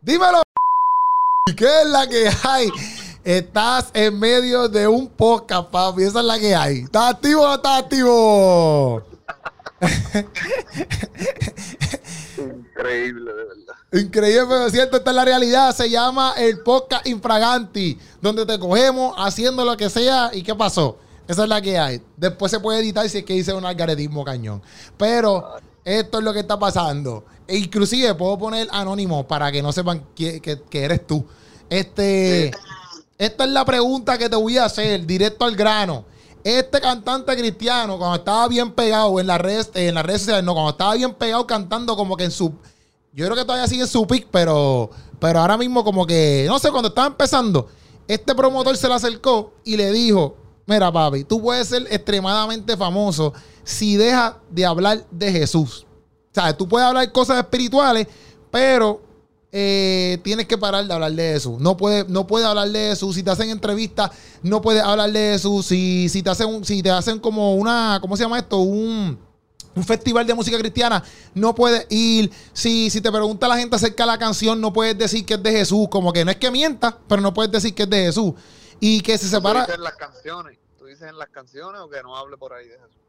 Dímelo. 0.00 0.42
¿Qué 1.56 1.82
es 1.82 1.86
la 1.86 2.06
que 2.06 2.30
hay? 2.44 2.70
Estás 3.24 3.90
en 3.92 4.18
medio 4.18 4.68
de 4.68 4.88
un 4.88 5.08
podcast, 5.08 5.70
papi. 5.70 6.04
Esa 6.04 6.20
es 6.20 6.24
la 6.24 6.38
que 6.38 6.54
hay. 6.54 6.78
¿Estás 6.78 7.14
activo 7.14 7.42
o 7.42 7.48
no 7.48 7.54
estás 7.56 7.82
activo? 7.82 9.02
Increíble, 12.78 13.32
de 13.32 13.44
verdad. 13.44 13.74
Increíble, 13.92 14.46
pero 14.48 14.70
cierto, 14.70 14.96
esta 14.98 15.10
es 15.10 15.16
la 15.16 15.24
realidad. 15.24 15.74
Se 15.74 15.90
llama 15.90 16.34
el 16.36 16.60
podcast 16.60 17.06
infraganti, 17.06 17.98
donde 18.22 18.46
te 18.46 18.58
cogemos 18.58 19.14
haciendo 19.18 19.64
lo 19.64 19.76
que 19.76 19.90
sea. 19.90 20.30
¿Y 20.32 20.42
qué 20.42 20.54
pasó? 20.54 20.98
Esa 21.26 21.42
es 21.42 21.48
la 21.48 21.60
que 21.60 21.78
hay. 21.78 22.00
Después 22.16 22.50
se 22.50 22.60
puede 22.60 22.80
editar 22.80 23.08
si 23.08 23.18
es 23.18 23.24
que 23.24 23.34
hice 23.34 23.52
un 23.52 23.64
algaretismo 23.66 24.24
cañón. 24.24 24.62
Pero 24.96 25.56
esto 25.84 26.18
es 26.18 26.24
lo 26.24 26.32
que 26.32 26.40
está 26.40 26.58
pasando. 26.58 27.24
E 27.46 27.56
inclusive 27.56 28.14
puedo 28.14 28.38
poner 28.38 28.68
anónimo 28.70 29.26
para 29.26 29.50
que 29.50 29.60
no 29.62 29.72
sepan 29.72 30.04
que, 30.14 30.40
que- 30.40 30.62
que 30.62 30.84
eres 30.84 31.06
tú. 31.06 31.26
Este, 31.68 32.50
esta 33.18 33.44
es 33.44 33.50
la 33.50 33.64
pregunta 33.64 34.16
que 34.16 34.28
te 34.28 34.36
voy 34.36 34.56
a 34.58 34.66
hacer, 34.66 35.04
directo 35.04 35.44
al 35.44 35.56
grano. 35.56 36.04
Este 36.44 36.80
cantante 36.80 37.36
cristiano, 37.36 37.98
cuando 37.98 38.16
estaba 38.16 38.48
bien 38.48 38.72
pegado 38.72 39.18
en 39.20 39.26
las 39.26 39.40
redes, 39.40 39.70
en 39.74 39.94
las 39.94 40.04
redes 40.06 40.22
sociales, 40.22 40.44
no, 40.44 40.54
cuando 40.54 40.70
estaba 40.70 40.94
bien 40.94 41.14
pegado 41.14 41.46
cantando 41.46 41.96
como 41.96 42.16
que 42.16 42.24
en 42.24 42.30
su 42.30 42.54
yo 43.18 43.24
creo 43.24 43.36
que 43.36 43.44
todavía 43.44 43.66
sigue 43.66 43.82
en 43.82 43.88
su 43.88 44.06
pick, 44.06 44.28
pero, 44.30 44.90
pero 45.18 45.40
ahora 45.40 45.56
mismo 45.56 45.82
como 45.82 46.06
que, 46.06 46.44
no 46.46 46.58
sé, 46.58 46.70
cuando 46.70 46.88
estaba 46.90 47.08
empezando, 47.08 47.68
este 48.06 48.32
promotor 48.34 48.76
se 48.76 48.86
le 48.86 48.94
acercó 48.94 49.54
y 49.64 49.76
le 49.76 49.90
dijo, 49.90 50.36
mira 50.66 50.92
papi, 50.92 51.24
tú 51.24 51.42
puedes 51.42 51.66
ser 51.66 51.86
extremadamente 51.90 52.76
famoso 52.76 53.32
si 53.64 53.96
dejas 53.96 54.34
de 54.50 54.64
hablar 54.64 55.04
de 55.10 55.32
Jesús. 55.32 55.84
O 56.30 56.34
sea, 56.34 56.56
tú 56.56 56.68
puedes 56.68 56.86
hablar 56.86 57.10
cosas 57.10 57.38
espirituales, 57.38 58.06
pero 58.50 59.02
eh, 59.50 60.18
tienes 60.22 60.46
que 60.46 60.58
parar 60.58 60.86
de 60.86 60.92
hablar 60.92 61.12
de 61.12 61.32
Jesús. 61.32 61.58
No 61.58 61.76
puedes 61.76 62.08
no 62.08 62.26
puede 62.26 62.44
hablar 62.44 62.68
de 62.68 62.90
Jesús. 62.90 63.14
Si 63.14 63.22
te 63.22 63.30
hacen 63.30 63.50
entrevistas, 63.50 64.10
no 64.42 64.60
puedes 64.60 64.82
hablar 64.82 65.10
de 65.10 65.32
Jesús. 65.32 65.66
Si, 65.66 66.08
si, 66.08 66.22
te 66.22 66.30
hacen, 66.30 66.64
si 66.64 66.82
te 66.82 66.90
hacen 66.90 67.18
como 67.18 67.54
una, 67.54 67.98
¿cómo 68.00 68.16
se 68.16 68.24
llama 68.24 68.38
esto? 68.38 68.58
Un, 68.58 69.18
un 69.74 69.84
festival 69.84 70.26
de 70.26 70.34
música 70.34 70.58
cristiana, 70.58 71.02
no 71.34 71.54
puedes 71.54 71.86
ir. 71.90 72.30
Si, 72.52 72.90
si 72.90 73.00
te 73.00 73.10
pregunta 73.10 73.48
la 73.48 73.56
gente 73.56 73.76
acerca 73.76 74.02
de 74.02 74.08
la 74.08 74.18
canción, 74.18 74.60
no 74.60 74.72
puedes 74.72 74.98
decir 74.98 75.24
que 75.24 75.34
es 75.34 75.42
de 75.42 75.52
Jesús. 75.52 75.88
Como 75.88 76.12
que 76.12 76.24
no 76.24 76.30
es 76.30 76.36
que 76.36 76.50
mienta, 76.50 76.98
pero 77.08 77.22
no 77.22 77.32
puedes 77.32 77.50
decir 77.50 77.74
que 77.74 77.84
es 77.84 77.90
de 77.90 78.04
Jesús. 78.04 78.34
Y 78.80 79.00
que 79.00 79.16
se 79.16 79.28
separa. 79.28 79.64
Tú 79.64 79.72
dices 79.72 79.78
en 79.78 79.84
las 79.84 79.96
canciones, 79.96 80.58
tú 80.78 80.84
dices 80.84 81.08
en 81.08 81.18
las 81.18 81.28
canciones 81.30 81.80
o 81.80 81.88
que 81.88 82.02
no 82.02 82.16
hable 82.16 82.36
por 82.36 82.52
ahí 82.52 82.68
de 82.68 82.74
Jesús. 82.74 83.07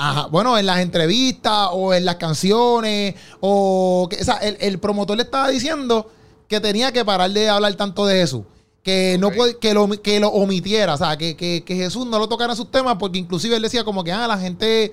Ajá, 0.00 0.26
bueno, 0.28 0.56
en 0.56 0.64
las 0.64 0.78
entrevistas 0.78 1.70
o 1.72 1.92
en 1.92 2.04
las 2.04 2.14
canciones, 2.16 3.16
o, 3.40 4.06
que, 4.08 4.20
o 4.20 4.24
sea, 4.24 4.36
el, 4.36 4.56
el, 4.60 4.78
promotor 4.78 5.16
le 5.16 5.24
estaba 5.24 5.48
diciendo 5.48 6.08
que 6.46 6.60
tenía 6.60 6.92
que 6.92 7.04
parar 7.04 7.32
de 7.32 7.48
hablar 7.48 7.74
tanto 7.74 8.06
de 8.06 8.20
Jesús, 8.20 8.44
que 8.84 9.16
okay. 9.16 9.18
no 9.18 9.32
puede, 9.32 9.58
que 9.58 9.74
lo, 9.74 9.88
que 10.00 10.20
lo 10.20 10.28
omitiera, 10.28 10.94
o 10.94 10.96
sea, 10.96 11.16
que, 11.18 11.36
que, 11.36 11.64
que, 11.66 11.74
Jesús 11.74 12.06
no 12.06 12.20
lo 12.20 12.28
tocara 12.28 12.52
en 12.52 12.56
sus 12.56 12.70
temas, 12.70 12.94
porque 12.96 13.18
inclusive 13.18 13.56
él 13.56 13.62
decía 13.62 13.82
como 13.82 14.04
que 14.04 14.12
ah, 14.12 14.26
a 14.26 14.28
la 14.28 14.38
gente 14.38 14.92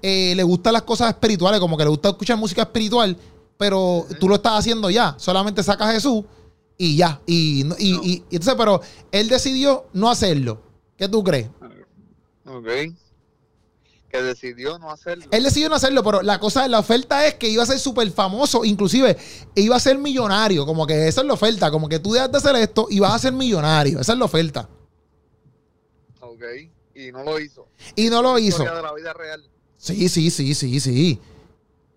eh, 0.00 0.32
le 0.34 0.42
gustan 0.42 0.72
las 0.72 0.82
cosas 0.82 1.10
espirituales, 1.10 1.60
como 1.60 1.76
que 1.76 1.84
le 1.84 1.90
gusta 1.90 2.08
escuchar 2.08 2.38
música 2.38 2.62
espiritual, 2.62 3.14
pero 3.58 3.78
uh 3.78 4.06
-huh. 4.08 4.18
tú 4.18 4.26
lo 4.26 4.36
estás 4.36 4.54
haciendo 4.54 4.88
ya, 4.88 5.16
solamente 5.18 5.62
sacas 5.62 5.90
a 5.90 5.92
Jesús 5.92 6.24
y 6.78 6.96
ya, 6.96 7.20
y, 7.26 7.60
y, 7.60 7.64
no. 7.64 7.76
y, 7.78 8.24
y 8.30 8.36
entonces, 8.36 8.54
pero 8.56 8.80
él 9.12 9.28
decidió 9.28 9.84
no 9.92 10.08
hacerlo. 10.08 10.62
¿Qué 10.96 11.10
tú 11.10 11.22
crees? 11.22 11.50
Ok 12.46 12.68
que 14.10 14.22
decidió 14.22 14.78
no 14.78 14.90
hacerlo. 14.90 15.26
Él 15.30 15.42
decidió 15.42 15.68
no 15.68 15.74
hacerlo, 15.76 16.02
pero 16.02 16.22
la 16.22 16.38
cosa, 16.38 16.66
la 16.68 16.78
oferta 16.78 17.26
es 17.26 17.34
que 17.34 17.48
iba 17.48 17.62
a 17.62 17.66
ser 17.66 17.78
súper 17.78 18.10
famoso, 18.10 18.64
inclusive 18.64 19.16
iba 19.54 19.76
a 19.76 19.80
ser 19.80 19.98
millonario, 19.98 20.64
como 20.64 20.86
que 20.86 21.08
esa 21.08 21.20
es 21.22 21.26
la 21.26 21.34
oferta, 21.34 21.70
como 21.70 21.88
que 21.88 21.98
tú 21.98 22.12
dejas 22.12 22.30
de 22.30 22.38
hacer 22.38 22.56
esto 22.56 22.86
y 22.90 23.00
vas 23.00 23.12
a 23.12 23.18
ser 23.18 23.32
millonario, 23.32 24.00
esa 24.00 24.12
es 24.12 24.18
la 24.18 24.24
oferta. 24.24 24.68
Ok, 26.20 26.42
y 26.94 27.12
no 27.12 27.22
lo 27.24 27.40
hizo. 27.40 27.66
Y 27.94 28.08
no 28.08 28.22
lo 28.22 28.38
hizo. 28.38 28.62
De 28.62 28.82
la 28.82 28.92
vida 28.94 29.12
real. 29.12 29.44
Sí, 29.76 30.08
sí, 30.08 30.30
sí, 30.30 30.54
sí, 30.54 30.80
sí. 30.80 31.20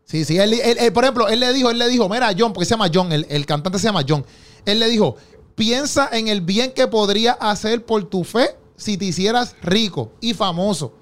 Sí, 0.04 0.26
sí, 0.26 0.40
él, 0.40 0.54
él, 0.54 0.78
él, 0.80 0.92
por 0.92 1.04
ejemplo, 1.04 1.28
él 1.28 1.40
le 1.40 1.54
dijo, 1.54 1.70
él 1.70 1.78
le 1.78 1.88
dijo, 1.88 2.10
mira, 2.10 2.34
John, 2.38 2.52
porque 2.52 2.66
se 2.66 2.72
llama 2.72 2.90
John, 2.92 3.12
el, 3.12 3.28
el 3.30 3.46
cantante 3.46 3.78
se 3.78 3.86
llama 3.86 4.04
John. 4.08 4.26
Él 4.66 4.80
le 4.80 4.88
dijo, 4.90 5.16
piensa 5.54 6.10
en 6.12 6.28
el 6.28 6.42
bien 6.42 6.72
que 6.72 6.88
podría 6.88 7.34
hacer 7.34 7.86
por 7.86 8.06
tu 8.06 8.24
fe 8.24 8.56
si 8.76 8.98
te 8.98 9.06
hicieras 9.06 9.56
rico 9.62 10.14
y 10.20 10.34
famoso. 10.34 10.94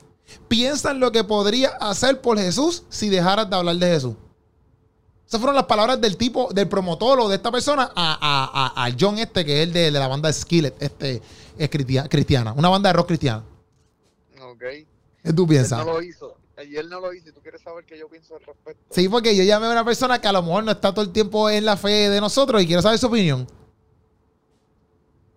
Piensa 0.47 0.91
en 0.91 0.99
lo 0.99 1.11
que 1.11 1.23
podría 1.23 1.69
hacer 1.79 2.21
por 2.21 2.37
Jesús 2.37 2.83
si 2.89 3.09
dejaras 3.09 3.49
de 3.49 3.55
hablar 3.55 3.75
de 3.77 3.87
Jesús. 3.87 4.15
Esas 5.27 5.41
fueron 5.41 5.55
las 5.55 5.65
palabras 5.65 5.99
del 5.99 6.15
tipo, 6.15 6.49
del 6.53 6.69
promotor 6.69 7.19
o 7.19 7.27
de 7.27 7.35
esta 7.35 7.51
persona 7.51 7.91
a, 7.93 8.73
a, 8.75 8.85
a 8.85 8.95
John 8.97 9.17
este, 9.19 9.43
que 9.43 9.61
es 9.61 9.67
el 9.67 9.73
de, 9.73 9.91
de 9.91 9.99
la 9.99 10.07
banda 10.07 10.31
Skillet, 10.31 10.73
este, 10.79 11.21
es 11.57 11.69
cristiana, 11.69 12.53
una 12.53 12.69
banda 12.69 12.89
de 12.89 12.93
rock 12.93 13.07
cristiana. 13.07 13.43
Ok. 14.41 14.63
¿Qué 15.23 15.33
tú 15.33 15.45
piensas? 15.45 15.79
Él 15.81 15.85
no 15.85 15.93
lo 15.93 16.01
hizo. 16.01 16.37
Y 16.65 16.75
él 16.77 16.89
no 16.89 16.99
lo 17.01 17.13
hizo. 17.13 17.29
¿Y 17.29 17.31
tú 17.33 17.41
quieres 17.41 17.61
saber 17.61 17.85
qué 17.85 17.99
yo 17.99 18.07
pienso 18.07 18.35
al 18.35 18.41
respecto? 18.41 18.81
Sí, 18.89 19.09
porque 19.09 19.35
yo 19.35 19.43
llamé 19.43 19.67
a 19.67 19.71
una 19.71 19.83
persona 19.83 20.19
que 20.21 20.27
a 20.27 20.31
lo 20.31 20.41
mejor 20.41 20.63
no 20.63 20.71
está 20.71 20.93
todo 20.93 21.03
el 21.03 21.11
tiempo 21.11 21.49
en 21.49 21.65
la 21.65 21.75
fe 21.75 22.09
de 22.09 22.21
nosotros 22.21 22.61
y 22.61 22.65
quiero 22.65 22.81
saber 22.81 22.97
su 22.97 23.07
opinión. 23.07 23.47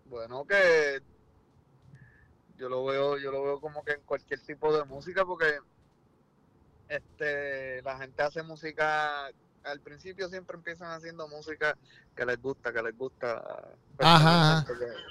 Bueno, 0.09 0.45
que 0.47 1.03
yo 2.61 2.69
lo 2.69 2.85
veo 2.85 3.17
yo 3.17 3.33
lo 3.33 3.43
veo 3.43 3.61
como 3.61 3.83
que 3.83 3.93
en 3.93 4.03
cualquier 4.03 4.39
tipo 4.41 4.71
de 4.77 4.85
música 4.85 5.25
porque 5.25 5.59
este 6.89 7.81
la 7.83 7.99
gente 7.99 8.23
hace 8.23 8.43
música 8.43 9.29
al 9.65 9.81
principio 9.81 10.29
siempre 10.29 10.57
empiezan 10.57 10.91
haciendo 10.93 11.27
música 11.29 11.77
que 12.15 12.27
les 12.27 12.41
gusta 12.41 12.71
que 12.73 12.83
les 12.83 12.97
gusta 12.97 13.43
Ajá. 13.99 14.65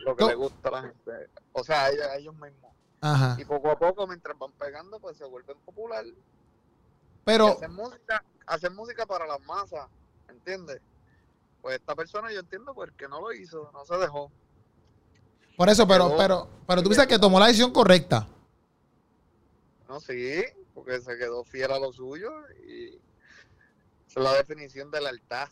Lo 0.05 0.15
que 0.15 0.23
no. 0.23 0.29
les 0.29 0.37
gusta 0.37 0.69
a 0.69 0.71
la 0.71 0.81
gente 0.83 1.29
o 1.53 1.63
sea 1.63 1.85
a 1.85 1.89
ellos, 1.89 2.05
a 2.05 2.15
ellos 2.17 2.35
mismos 2.35 2.71
Ajá. 3.01 3.35
y 3.39 3.45
poco 3.45 3.71
a 3.71 3.79
poco 3.79 4.05
mientras 4.05 4.37
van 4.37 4.51
pegando 4.51 4.99
pues 4.99 5.17
se 5.17 5.25
vuelven 5.25 5.57
popular 5.65 6.05
pero 7.25 7.47
hacen 7.47 7.73
música 7.73 8.23
hacen 8.45 8.75
música 8.75 9.07
para 9.07 9.25
las 9.25 9.41
masas 9.41 9.87
¿entiendes? 10.27 10.81
pues 11.63 11.79
esta 11.79 11.95
persona 11.95 12.31
yo 12.31 12.41
entiendo 12.41 12.75
por 12.75 12.91
qué 12.93 13.07
no 13.07 13.19
lo 13.21 13.33
hizo 13.33 13.71
no 13.73 13.85
se 13.85 13.97
dejó 13.97 14.31
por 15.59 15.67
eso, 15.67 15.85
pero, 15.85 16.15
pero, 16.15 16.47
pero 16.65 16.81
tú 16.81 16.87
piensas 16.87 17.05
que 17.05 17.19
tomó 17.19 17.37
la 17.37 17.47
decisión 17.47 17.71
correcta. 17.71 18.25
No, 19.89 19.99
sí, 19.99 20.41
porque 20.73 21.01
se 21.01 21.17
quedó 21.17 21.43
fiel 21.43 21.69
a 21.73 21.79
lo 21.79 21.91
suyo 21.91 22.29
y 22.65 22.97
es 24.07 24.15
la 24.15 24.35
definición 24.35 24.89
de 24.89 25.01
lealtad. 25.01 25.49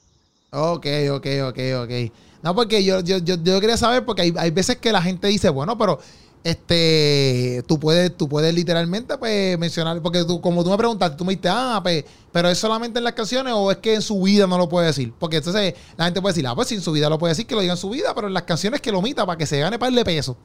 Ok, 0.51 0.85
ok, 1.11 1.27
ok, 1.49 1.59
ok. 1.83 2.13
No, 2.41 2.55
porque 2.55 2.85
yo, 2.85 3.01
yo, 3.01 3.17
yo, 3.17 3.35
yo 3.35 3.59
quería 3.59 3.75
saber, 3.75 4.05
porque 4.05 4.21
hay, 4.21 4.33
hay 4.37 4.51
veces 4.51 4.77
que 4.77 4.93
la 4.93 5.01
gente 5.01 5.27
dice, 5.27 5.49
bueno, 5.49 5.77
pero 5.77 5.99
este, 6.47 7.61
tú 7.67 7.77
puedes, 7.77 8.15
tú 8.15 8.29
puedes 8.29 8.55
literalmente 8.55 9.17
pues, 9.17 9.59
mencionar, 9.59 10.01
porque 10.01 10.23
tú, 10.23 10.39
como 10.39 10.63
tú 10.63 10.69
me 10.69 10.77
preguntaste, 10.77 11.17
tú 11.17 11.25
me 11.25 11.31
dijiste, 11.31 11.49
ah, 11.51 11.81
pues, 11.83 12.05
pero 12.31 12.47
es 12.47 12.57
solamente 12.57 12.99
en 12.99 13.03
las 13.03 13.11
canciones 13.11 13.51
o 13.53 13.69
es 13.69 13.77
que 13.79 13.95
en 13.95 14.01
su 14.01 14.21
vida 14.21 14.47
no 14.47 14.57
lo 14.57 14.69
puede 14.69 14.87
decir. 14.87 15.13
Porque 15.19 15.37
entonces 15.37 15.73
la 15.97 16.05
gente 16.05 16.21
puede 16.21 16.31
decir, 16.31 16.47
ah, 16.47 16.55
pues 16.55 16.69
si 16.69 16.75
en 16.75 16.81
su 16.81 16.93
vida 16.93 17.09
lo 17.09 17.19
puede 17.19 17.31
decir, 17.31 17.45
que 17.45 17.53
lo 17.53 17.59
diga 17.59 17.73
en 17.73 17.77
su 17.77 17.89
vida, 17.89 18.15
pero 18.15 18.27
en 18.27 18.33
las 18.33 18.43
canciones 18.43 18.79
que 18.79 18.93
lo 18.93 18.99
omita 18.99 19.25
para 19.25 19.37
que 19.37 19.45
se 19.45 19.59
gane 19.59 19.77
par 19.77 19.91
de 19.91 20.05
peso. 20.05 20.37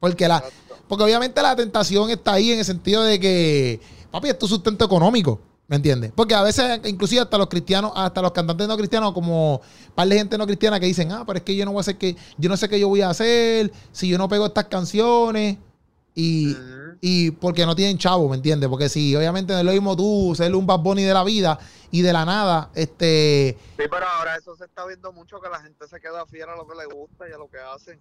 Porque 0.00 0.26
la, 0.26 0.42
porque 0.88 1.04
obviamente 1.04 1.40
la 1.40 1.54
tentación 1.54 2.10
está 2.10 2.32
ahí 2.32 2.50
en 2.50 2.58
el 2.58 2.64
sentido 2.64 3.04
de 3.04 3.20
que, 3.20 3.80
papi, 4.10 4.30
es 4.30 4.38
tu 4.40 4.48
sustento 4.48 4.84
económico. 4.84 5.38
¿Me 5.68 5.76
entiendes? 5.76 6.12
Porque 6.14 6.34
a 6.34 6.42
veces, 6.42 6.80
inclusive 6.84 7.22
hasta 7.22 7.36
los 7.38 7.48
cristianos, 7.48 7.92
hasta 7.96 8.22
los 8.22 8.30
cantantes 8.30 8.68
no 8.68 8.76
cristianos, 8.76 9.12
como 9.12 9.60
par 9.96 10.06
de 10.06 10.16
gente 10.16 10.38
no 10.38 10.46
cristiana 10.46 10.78
que 10.78 10.86
dicen, 10.86 11.10
ah, 11.10 11.24
pero 11.26 11.38
es 11.38 11.44
que 11.44 11.56
yo 11.56 11.64
no 11.64 11.72
voy 11.72 11.80
a 11.80 11.82
hacer 11.82 11.98
que, 11.98 12.16
yo 12.38 12.48
no 12.48 12.56
sé 12.56 12.68
qué 12.68 12.78
yo 12.78 12.88
voy 12.88 13.00
a 13.00 13.10
hacer 13.10 13.72
si 13.90 14.08
yo 14.08 14.16
no 14.16 14.28
pego 14.28 14.46
estas 14.46 14.66
canciones. 14.66 15.58
Y, 16.18 16.54
uh 16.54 16.56
-huh. 16.56 16.98
y 17.02 17.30
porque 17.32 17.66
no 17.66 17.76
tienen 17.76 17.98
chavo, 17.98 18.26
¿me 18.28 18.36
entiendes? 18.36 18.70
Porque 18.70 18.88
si 18.88 19.14
obviamente 19.14 19.52
no 19.52 19.58
es 19.58 19.64
lo 19.66 19.72
mismo 19.72 19.94
tú 19.94 20.32
ser 20.34 20.54
un 20.54 20.66
Bad 20.66 20.78
Bunny 20.78 21.02
de 21.02 21.12
la 21.12 21.22
vida 21.24 21.58
y 21.90 22.00
de 22.00 22.10
la 22.10 22.24
nada, 22.24 22.70
este... 22.74 23.58
Sí, 23.76 23.84
pero 23.90 24.06
ahora 24.06 24.36
eso 24.36 24.56
se 24.56 24.64
está 24.64 24.86
viendo 24.86 25.12
mucho 25.12 25.38
que 25.40 25.50
la 25.50 25.60
gente 25.60 25.86
se 25.88 26.00
queda 26.00 26.24
fiel 26.24 26.48
a 26.48 26.56
lo 26.56 26.66
que 26.66 26.74
le 26.74 26.86
gusta 26.86 27.28
y 27.28 27.32
a 27.32 27.36
lo 27.36 27.50
que 27.50 27.58
hacen. 27.58 27.98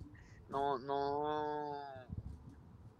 No, 0.50 0.78
no 0.78 1.74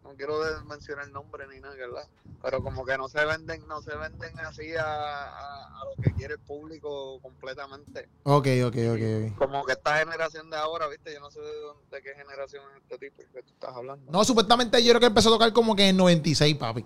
no 0.06 0.16
quiero 0.16 0.40
mencionar 0.66 1.06
el 1.06 1.12
nombre 1.12 1.48
ni 1.48 1.60
nada, 1.60 1.76
¿verdad? 1.76 2.08
Pero 2.44 2.62
como 2.62 2.86
que 2.86 2.96
no 2.96 3.10
se 3.10 3.26
venden, 3.26 3.68
no 3.68 3.82
se 3.82 3.96
venden 3.98 4.38
así 4.40 4.76
a, 4.76 4.86
a, 4.86 5.82
a 5.82 5.86
lo 5.86 6.02
que 6.02 6.14
quiere 6.14 6.36
el 6.36 6.40
público 6.40 7.20
completamente. 7.22 8.08
Ok, 8.24 8.48
ok, 8.68 8.76
ok, 8.94 9.02
ok. 9.32 9.38
Como 9.38 9.66
que 9.66 9.72
esta 9.74 9.98
generación 9.98 10.52
de 10.52 10.58
ahora, 10.58 10.88
viste, 10.88 11.12
yo 11.12 11.20
no 11.20 11.32
sé 11.32 11.42
de, 11.42 11.60
dónde, 11.60 11.84
de 11.90 12.04
qué 12.04 12.14
generación 12.14 12.64
es 12.72 12.84
este 12.84 12.98
tipo 13.00 13.24
que 13.34 13.42
tú 13.42 13.50
estás 13.50 13.76
hablando. 13.76 14.12
No, 14.12 14.24
supuestamente 14.24 14.84
yo 14.84 14.92
creo 14.92 15.00
que 15.00 15.08
empezó 15.08 15.30
a 15.30 15.34
tocar 15.34 15.54
como 15.54 15.76
que 15.76 15.90
en 15.90 15.98
96, 15.98 16.56
papi. 16.56 16.86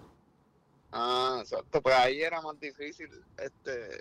Ah, 0.91 1.39
exacto, 1.41 1.81
pues 1.81 1.95
ahí 1.95 2.21
era 2.21 2.41
más 2.41 2.57
difícil, 2.59 3.09
este, 3.37 3.99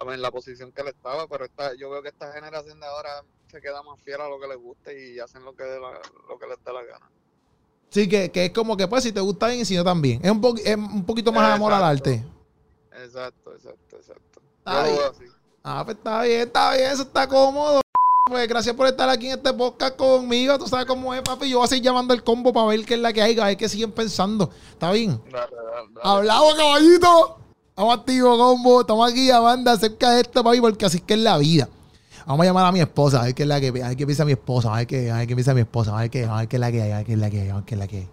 en 0.00 0.22
la 0.22 0.30
posición 0.30 0.72
que 0.72 0.80
él 0.80 0.88
estaba, 0.88 1.28
pero 1.28 1.44
esta, 1.44 1.74
yo 1.74 1.90
veo 1.90 2.02
que 2.02 2.08
esta 2.08 2.32
generación 2.32 2.80
de 2.80 2.86
ahora 2.86 3.22
se 3.48 3.60
queda 3.60 3.82
más 3.82 4.00
fiel 4.00 4.20
a 4.20 4.28
lo 4.28 4.40
que 4.40 4.48
les 4.48 4.56
gusta 4.56 4.92
y 4.94 5.20
hacen 5.20 5.44
lo 5.44 5.54
que, 5.54 5.62
la, 5.62 6.00
lo 6.26 6.38
que 6.38 6.46
les 6.46 6.64
da 6.64 6.72
la 6.72 6.82
gana. 6.84 7.10
Sí, 7.90 8.08
que, 8.08 8.30
que, 8.30 8.46
es 8.46 8.50
como 8.52 8.76
que 8.76 8.88
pues 8.88 9.04
si 9.04 9.12
te 9.12 9.20
gusta 9.20 9.48
bien 9.48 9.60
y 9.60 9.64
si 9.64 9.76
no 9.76 9.84
también. 9.84 10.20
Es 10.22 10.30
un, 10.30 10.40
po 10.40 10.54
es 10.56 10.76
un 10.76 11.04
poquito 11.04 11.30
más 11.32 11.42
exacto. 11.42 11.54
amor 11.54 11.72
al 11.72 11.84
arte. 11.84 12.24
Exacto, 13.04 13.52
exacto, 13.52 13.96
exacto. 13.96 14.40
Está 14.58 14.82
bien. 14.84 15.34
Ah, 15.62 15.82
pues 15.84 15.96
está 15.96 16.22
bien, 16.22 16.40
está 16.40 16.74
bien, 16.74 16.90
eso 16.90 17.02
está 17.02 17.28
cómodo. 17.28 17.80
Pues 18.26 18.48
gracias 18.48 18.74
por 18.74 18.86
estar 18.86 19.08
aquí 19.08 19.26
en 19.26 19.32
este 19.36 19.52
podcast 19.52 19.96
conmigo. 19.96 20.58
Tú 20.58 20.66
sabes 20.66 20.86
cómo 20.86 21.12
es, 21.14 21.20
papi. 21.20 21.48
Yo 21.50 21.58
voy 21.58 21.66
a 21.66 21.68
seguir 21.68 21.84
llamando 21.84 22.14
el 22.14 22.24
combo 22.24 22.52
para 22.52 22.66
ver 22.68 22.84
qué 22.84 22.94
es 22.94 23.00
la 23.00 23.12
que 23.12 23.20
hay, 23.20 23.38
a 23.38 23.44
ver 23.44 23.56
qué 23.56 23.68
siguen 23.68 23.92
pensando. 23.92 24.50
¿Está 24.72 24.92
bien? 24.92 25.20
Dale, 25.30 25.54
dale, 25.54 25.92
dale. 25.94 26.00
Hablamos, 26.02 26.54
caballito. 26.54 27.38
Estamos 27.68 27.98
activos, 27.98 28.38
combo. 28.38 28.80
Estamos 28.80 29.10
aquí 29.10 29.26
llamando 29.26 29.70
acerca 29.70 30.10
de 30.12 30.22
esto, 30.22 30.42
papi, 30.42 30.60
porque 30.60 30.86
así 30.86 30.96
es 30.96 31.02
que 31.02 31.14
es 31.14 31.20
la 31.20 31.36
vida. 31.36 31.68
Vamos 32.26 32.44
a 32.44 32.46
llamar 32.46 32.66
a 32.66 32.72
mi 32.72 32.80
esposa, 32.80 33.20
a 33.20 33.24
ver 33.24 33.34
qué 33.34 33.42
es 33.42 33.48
la 33.48 33.60
que, 33.60 33.68
a 33.68 33.88
ver 33.88 33.96
qué 33.96 34.06
piensa 34.06 34.24
mi 34.24 34.32
esposa, 34.32 34.72
a 34.72 34.78
ver 34.78 34.86
qué, 34.86 35.10
a 35.10 35.18
ver 35.18 35.26
qué 35.26 35.34
mi 35.34 35.60
esposa, 35.60 35.96
a 35.96 36.00
ver 36.00 36.10
qué, 36.10 36.24
a 36.24 36.36
ver 36.36 36.48
qué 36.48 36.56
es 36.56 36.60
la 36.60 36.72
que 36.72 36.82
hay, 36.82 36.90
a 36.90 36.96
ver 36.98 37.06
qué 37.06 37.12
es 37.12 37.18
la 37.18 37.30
que 37.30 37.40
hay, 37.40 37.48
a 37.50 37.54
ver 37.56 37.64
qué 37.64 37.74
es 37.74 37.78
la 37.78 37.86
que 37.86 37.96
hay. 37.98 38.08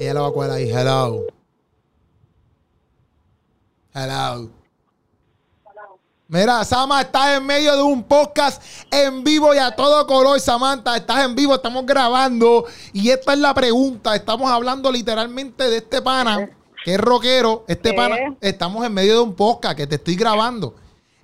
Ella 0.00 0.14
la 0.14 0.20
va 0.20 0.28
a 0.28 0.32
coger 0.32 0.50
ahí. 0.50 0.70
Hello. 0.70 1.26
Hello. 3.94 4.63
Mira, 6.26 6.64
Sama, 6.64 7.02
estás 7.02 7.36
en 7.36 7.44
medio 7.44 7.76
de 7.76 7.82
un 7.82 8.02
podcast 8.02 8.62
en 8.90 9.22
vivo 9.22 9.54
y 9.54 9.58
a 9.58 9.72
todo 9.72 10.06
color, 10.06 10.40
Samantha. 10.40 10.96
Estás 10.96 11.22
en 11.22 11.34
vivo, 11.34 11.54
estamos 11.54 11.84
grabando. 11.84 12.64
Y 12.94 13.10
esta 13.10 13.34
es 13.34 13.38
la 13.40 13.52
pregunta. 13.52 14.16
Estamos 14.16 14.50
hablando 14.50 14.90
literalmente 14.90 15.68
de 15.68 15.76
este 15.76 16.00
pana, 16.00 16.48
que 16.82 16.94
es 16.94 17.00
rockero. 17.00 17.66
Este 17.68 17.90
¿Qué? 17.90 17.96
pana, 17.96 18.16
estamos 18.40 18.86
en 18.86 18.94
medio 18.94 19.16
de 19.16 19.20
un 19.20 19.34
podcast 19.34 19.76
que 19.76 19.86
te 19.86 19.96
estoy 19.96 20.16
grabando. 20.16 20.74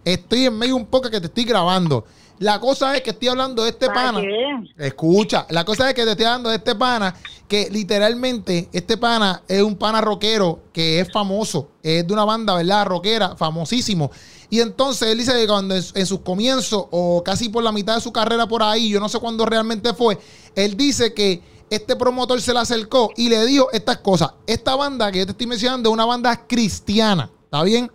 Estoy 0.05 0.45
en 0.45 0.59
medio 0.59 0.75
de 0.75 0.81
un 0.83 0.87
podcast 0.87 1.15
que 1.15 1.21
te 1.21 1.27
estoy 1.29 1.45
grabando. 1.45 2.05
La 2.41 2.59
cosa 2.59 2.97
es 2.97 3.03
que 3.03 3.11
estoy 3.11 3.29
hablando 3.29 3.63
de 3.65 3.69
este 3.69 3.87
¿Para 3.87 4.13
pana. 4.13 4.21
qué? 4.23 4.87
Escucha, 4.87 5.47
la 5.51 5.63
cosa 5.63 5.91
es 5.91 5.95
que 5.95 6.05
te 6.05 6.13
estoy 6.13 6.25
hablando 6.25 6.49
de 6.49 6.57
este 6.57 6.75
pana, 6.75 7.15
que 7.47 7.69
literalmente 7.69 8.71
este 8.73 8.97
pana 8.97 9.43
es 9.47 9.61
un 9.61 9.77
pana 9.77 10.01
rockero 10.01 10.61
que 10.73 11.01
es 11.01 11.13
famoso, 11.13 11.73
es 11.83 12.07
de 12.07 12.11
una 12.15 12.25
banda, 12.25 12.55
¿verdad? 12.55 12.87
Rockera, 12.87 13.37
famosísimo. 13.37 14.11
Y 14.49 14.61
entonces 14.61 15.11
él 15.11 15.19
dice 15.19 15.35
que 15.35 15.47
cuando 15.47 15.77
en, 15.77 15.83
en 15.95 16.07
sus 16.07 16.21
comienzos, 16.21 16.87
o 16.91 17.23
casi 17.23 17.51
por 17.51 17.63
la 17.63 17.73
mitad 17.73 17.97
de 17.97 18.01
su 18.01 18.11
carrera 18.11 18.47
por 18.47 18.63
ahí, 18.63 18.89
yo 18.89 19.01
no 19.01 19.11
sé 19.11 19.19
cuándo 19.19 19.45
realmente 19.45 19.93
fue, 19.93 20.19
él 20.55 20.79
dice 20.79 21.13
que 21.13 21.43
este 21.69 21.95
promotor 21.95 22.41
se 22.41 22.55
le 22.55 22.61
acercó 22.61 23.11
y 23.19 23.29
le 23.29 23.45
dijo 23.45 23.71
estas 23.71 23.99
cosas. 23.99 24.33
Esta 24.47 24.77
banda 24.77 25.13
que 25.13 25.19
yo 25.19 25.27
te 25.27 25.33
estoy 25.33 25.47
mencionando 25.47 25.91
es 25.91 25.93
una 25.93 26.07
banda 26.07 26.47
cristiana, 26.47 27.31
¿está 27.45 27.63
bien? 27.65 27.93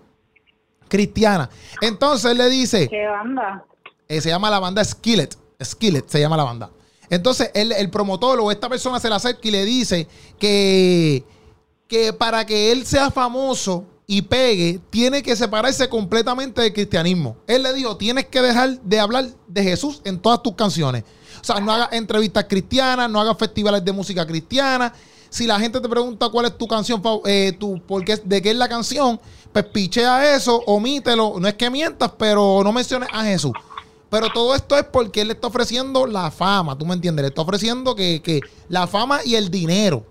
Cristiana. 0.87 1.49
Entonces 1.81 2.29
él 2.29 2.37
le 2.37 2.47
dice... 2.47 2.87
¿Qué 2.87 3.07
banda? 3.07 3.65
Eh, 4.07 4.21
se 4.21 4.29
llama 4.29 4.49
la 4.49 4.59
banda 4.59 4.83
Skillet. 4.83 5.37
Skillet 5.63 6.07
se 6.09 6.19
llama 6.19 6.37
la 6.37 6.43
banda. 6.43 6.69
Entonces, 7.09 7.51
el, 7.53 7.71
el 7.71 7.89
promotor 7.89 8.39
o 8.41 8.51
esta 8.51 8.67
persona 8.69 8.99
se 8.99 9.09
le 9.09 9.15
acerca 9.15 9.47
y 9.47 9.51
le 9.51 9.63
dice 9.65 10.07
que, 10.39 11.23
que 11.87 12.13
para 12.13 12.45
que 12.45 12.71
él 12.71 12.85
sea 12.85 13.11
famoso 13.11 13.85
y 14.07 14.21
pegue, 14.23 14.79
tiene 14.89 15.21
que 15.23 15.35
separarse 15.35 15.87
completamente 15.89 16.61
del 16.61 16.73
cristianismo. 16.73 17.37
Él 17.47 17.63
le 17.63 17.73
dijo, 17.73 17.97
tienes 17.97 18.25
que 18.25 18.41
dejar 18.41 18.79
de 18.81 18.99
hablar 18.99 19.25
de 19.47 19.63
Jesús 19.63 20.01
en 20.03 20.19
todas 20.19 20.41
tus 20.43 20.55
canciones. 20.55 21.03
O 21.41 21.43
sea, 21.43 21.59
no 21.59 21.71
hagas 21.71 21.89
entrevistas 21.93 22.45
cristianas, 22.49 23.09
no 23.09 23.19
hagas 23.19 23.37
festivales 23.37 23.83
de 23.85 23.91
música 23.91 24.25
cristiana. 24.25 24.93
Si 25.29 25.45
la 25.47 25.59
gente 25.59 25.79
te 25.81 25.89
pregunta 25.89 26.29
cuál 26.29 26.45
es 26.47 26.57
tu 26.57 26.67
canción, 26.67 27.01
eh, 27.25 27.55
tu, 27.59 27.81
por 27.85 28.03
qué- 28.05 28.21
de 28.23 28.41
qué 28.41 28.51
es 28.51 28.55
la 28.55 28.69
canción, 28.69 29.19
pues 29.51 29.65
pichea 29.65 30.35
eso, 30.35 30.61
omítelo. 30.65 31.35
No 31.39 31.47
es 31.47 31.53
que 31.55 31.69
mientas, 31.69 32.11
pero 32.17 32.61
no 32.63 32.71
menciones 32.71 33.09
a 33.11 33.23
Jesús. 33.23 33.51
Pero 34.19 34.31
todo 34.33 34.55
esto 34.55 34.77
es 34.77 34.85
porque 34.85 35.21
él 35.21 35.27
le 35.27 35.33
está 35.33 35.47
ofreciendo 35.47 36.07
la 36.07 36.31
fama, 36.31 36.77
¿tú 36.77 36.85
me 36.85 36.93
entiendes? 36.93 37.23
Le 37.23 37.27
está 37.29 37.41
ofreciendo 37.41 37.95
que, 37.95 38.21
que 38.21 38.39
la 38.69 38.87
fama 38.87 39.19
y 39.25 39.35
el 39.35 39.51
dinero. 39.51 40.05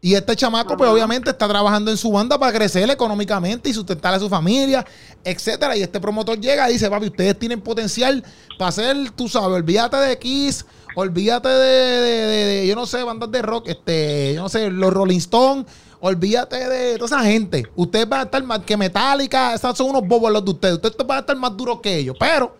Y 0.00 0.14
este 0.14 0.36
chamaco, 0.36 0.76
pues 0.76 0.88
obviamente 0.90 1.30
está 1.30 1.48
trabajando 1.48 1.90
en 1.90 1.96
su 1.96 2.12
banda 2.12 2.38
para 2.38 2.52
crecer 2.52 2.88
económicamente 2.90 3.68
y 3.70 3.74
sustentar 3.74 4.14
a 4.14 4.20
su 4.20 4.28
familia, 4.28 4.84
etcétera. 5.24 5.76
Y 5.76 5.82
este 5.82 5.98
promotor 6.00 6.38
llega 6.40 6.68
y 6.70 6.74
dice, 6.74 6.88
papi, 6.88 7.06
ustedes 7.06 7.38
tienen 7.38 7.60
potencial 7.60 8.22
para 8.58 8.68
hacer, 8.68 9.10
tú 9.12 9.28
sabes, 9.28 9.56
olvídate 9.56 9.96
de 9.96 10.18
Kiss, 10.18 10.64
olvídate 10.94 11.48
de, 11.48 12.00
de- 12.02 12.26
de- 12.26 12.44
de, 12.44 12.66
yo 12.66 12.76
no 12.76 12.86
sé, 12.86 13.02
bandas 13.02 13.30
de 13.32 13.42
rock, 13.42 13.68
este, 13.68 14.32
yo 14.34 14.42
no 14.42 14.48
sé, 14.48 14.70
los 14.70 14.92
Rolling 14.92 15.18
Stones, 15.18 15.66
olvídate 16.00 16.56
de 16.68 16.98
toda 16.98 17.06
esa 17.06 17.20
gente. 17.28 17.64
Ustedes 17.74 18.08
van 18.08 18.20
a 18.20 18.22
estar 18.24 18.42
más 18.42 18.60
que 18.60 18.76
Metallica, 18.76 19.54
esos 19.54 19.76
son 19.76 19.90
unos 19.90 20.06
bobos 20.06 20.32
los 20.32 20.44
de 20.44 20.50
ustedes. 20.50 20.74
Ustedes 20.74 20.96
van 21.06 21.18
a 21.18 21.20
estar 21.20 21.36
más 21.36 21.56
duros 21.56 21.80
que 21.80 21.96
ellos, 21.96 22.16
pero 22.18 22.56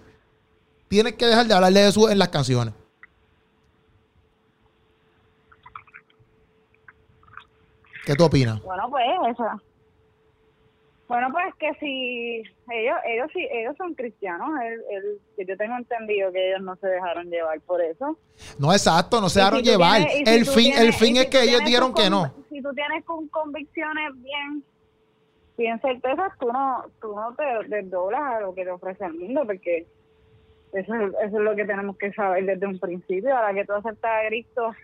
tienes 0.88 1.14
que 1.14 1.26
dejar 1.26 1.46
de 1.46 1.54
hablarle 1.54 1.80
de 1.80 1.88
eso 1.88 2.08
en 2.10 2.18
las 2.18 2.28
canciones. 2.28 2.74
¿Qué 8.04 8.14
tú 8.14 8.24
opinas? 8.24 8.62
Bueno, 8.62 8.88
pues 8.88 9.04
esa. 9.32 9.60
Bueno, 11.08 11.28
pues 11.30 11.54
que 11.56 11.72
si 11.78 12.42
ellos, 12.72 12.96
ellos 13.06 13.30
sí, 13.32 13.46
ellos 13.52 13.76
son 13.76 13.94
cristianos, 13.94 14.48
él, 14.60 14.80
él- 14.90 15.18
que 15.36 15.44
yo 15.46 15.56
tengo 15.56 15.76
entendido 15.76 16.32
que 16.32 16.48
ellos 16.50 16.62
no 16.62 16.74
se 16.76 16.88
dejaron 16.88 17.30
llevar 17.30 17.60
por 17.60 17.80
eso. 17.80 18.18
No, 18.58 18.72
exacto, 18.72 19.20
no 19.20 19.28
se 19.28 19.38
dejaron 19.38 19.60
si 19.60 19.70
llevar. 19.70 19.98
tienes- 20.04 20.20
y 20.20 20.26
si 20.26 20.34
el 20.38 20.44
fin, 20.46 20.72
el 20.76 20.92
fin 20.92 21.16
es 21.16 21.22
si 21.24 21.30
que 21.30 21.42
ellos 21.42 21.64
dijeron 21.64 21.94
que 21.94 22.10
no. 22.10 22.34
Si 22.50 22.60
tú 22.60 22.72
tienes 22.74 23.04
con 23.04 23.28
convicciones 23.28 24.10
bien, 24.20 24.64
bien 25.56 25.80
certezas, 25.80 26.32
tú 26.40 26.52
no, 26.52 26.84
tú 27.00 27.14
no 27.14 27.34
te 27.36 27.68
desdoblas 27.68 28.20
a 28.22 28.40
lo 28.40 28.52
que 28.54 28.64
te 28.64 28.70
ofrece 28.72 29.04
el 29.04 29.14
mundo, 29.14 29.42
porque 29.46 29.86
eso 30.72 30.94
es, 30.94 31.12
eso 31.24 31.38
es 31.38 31.44
lo 31.44 31.54
que 31.54 31.64
tenemos 31.64 31.96
que 31.98 32.12
saber 32.14 32.44
desde 32.46 32.66
un 32.66 32.80
principio. 32.80 33.36
A 33.36 33.42
la 33.52 33.54
que 33.54 33.64
tú 33.64 33.74
aceptas 33.74 34.10
a 34.24 34.26
Cristo 34.28 34.74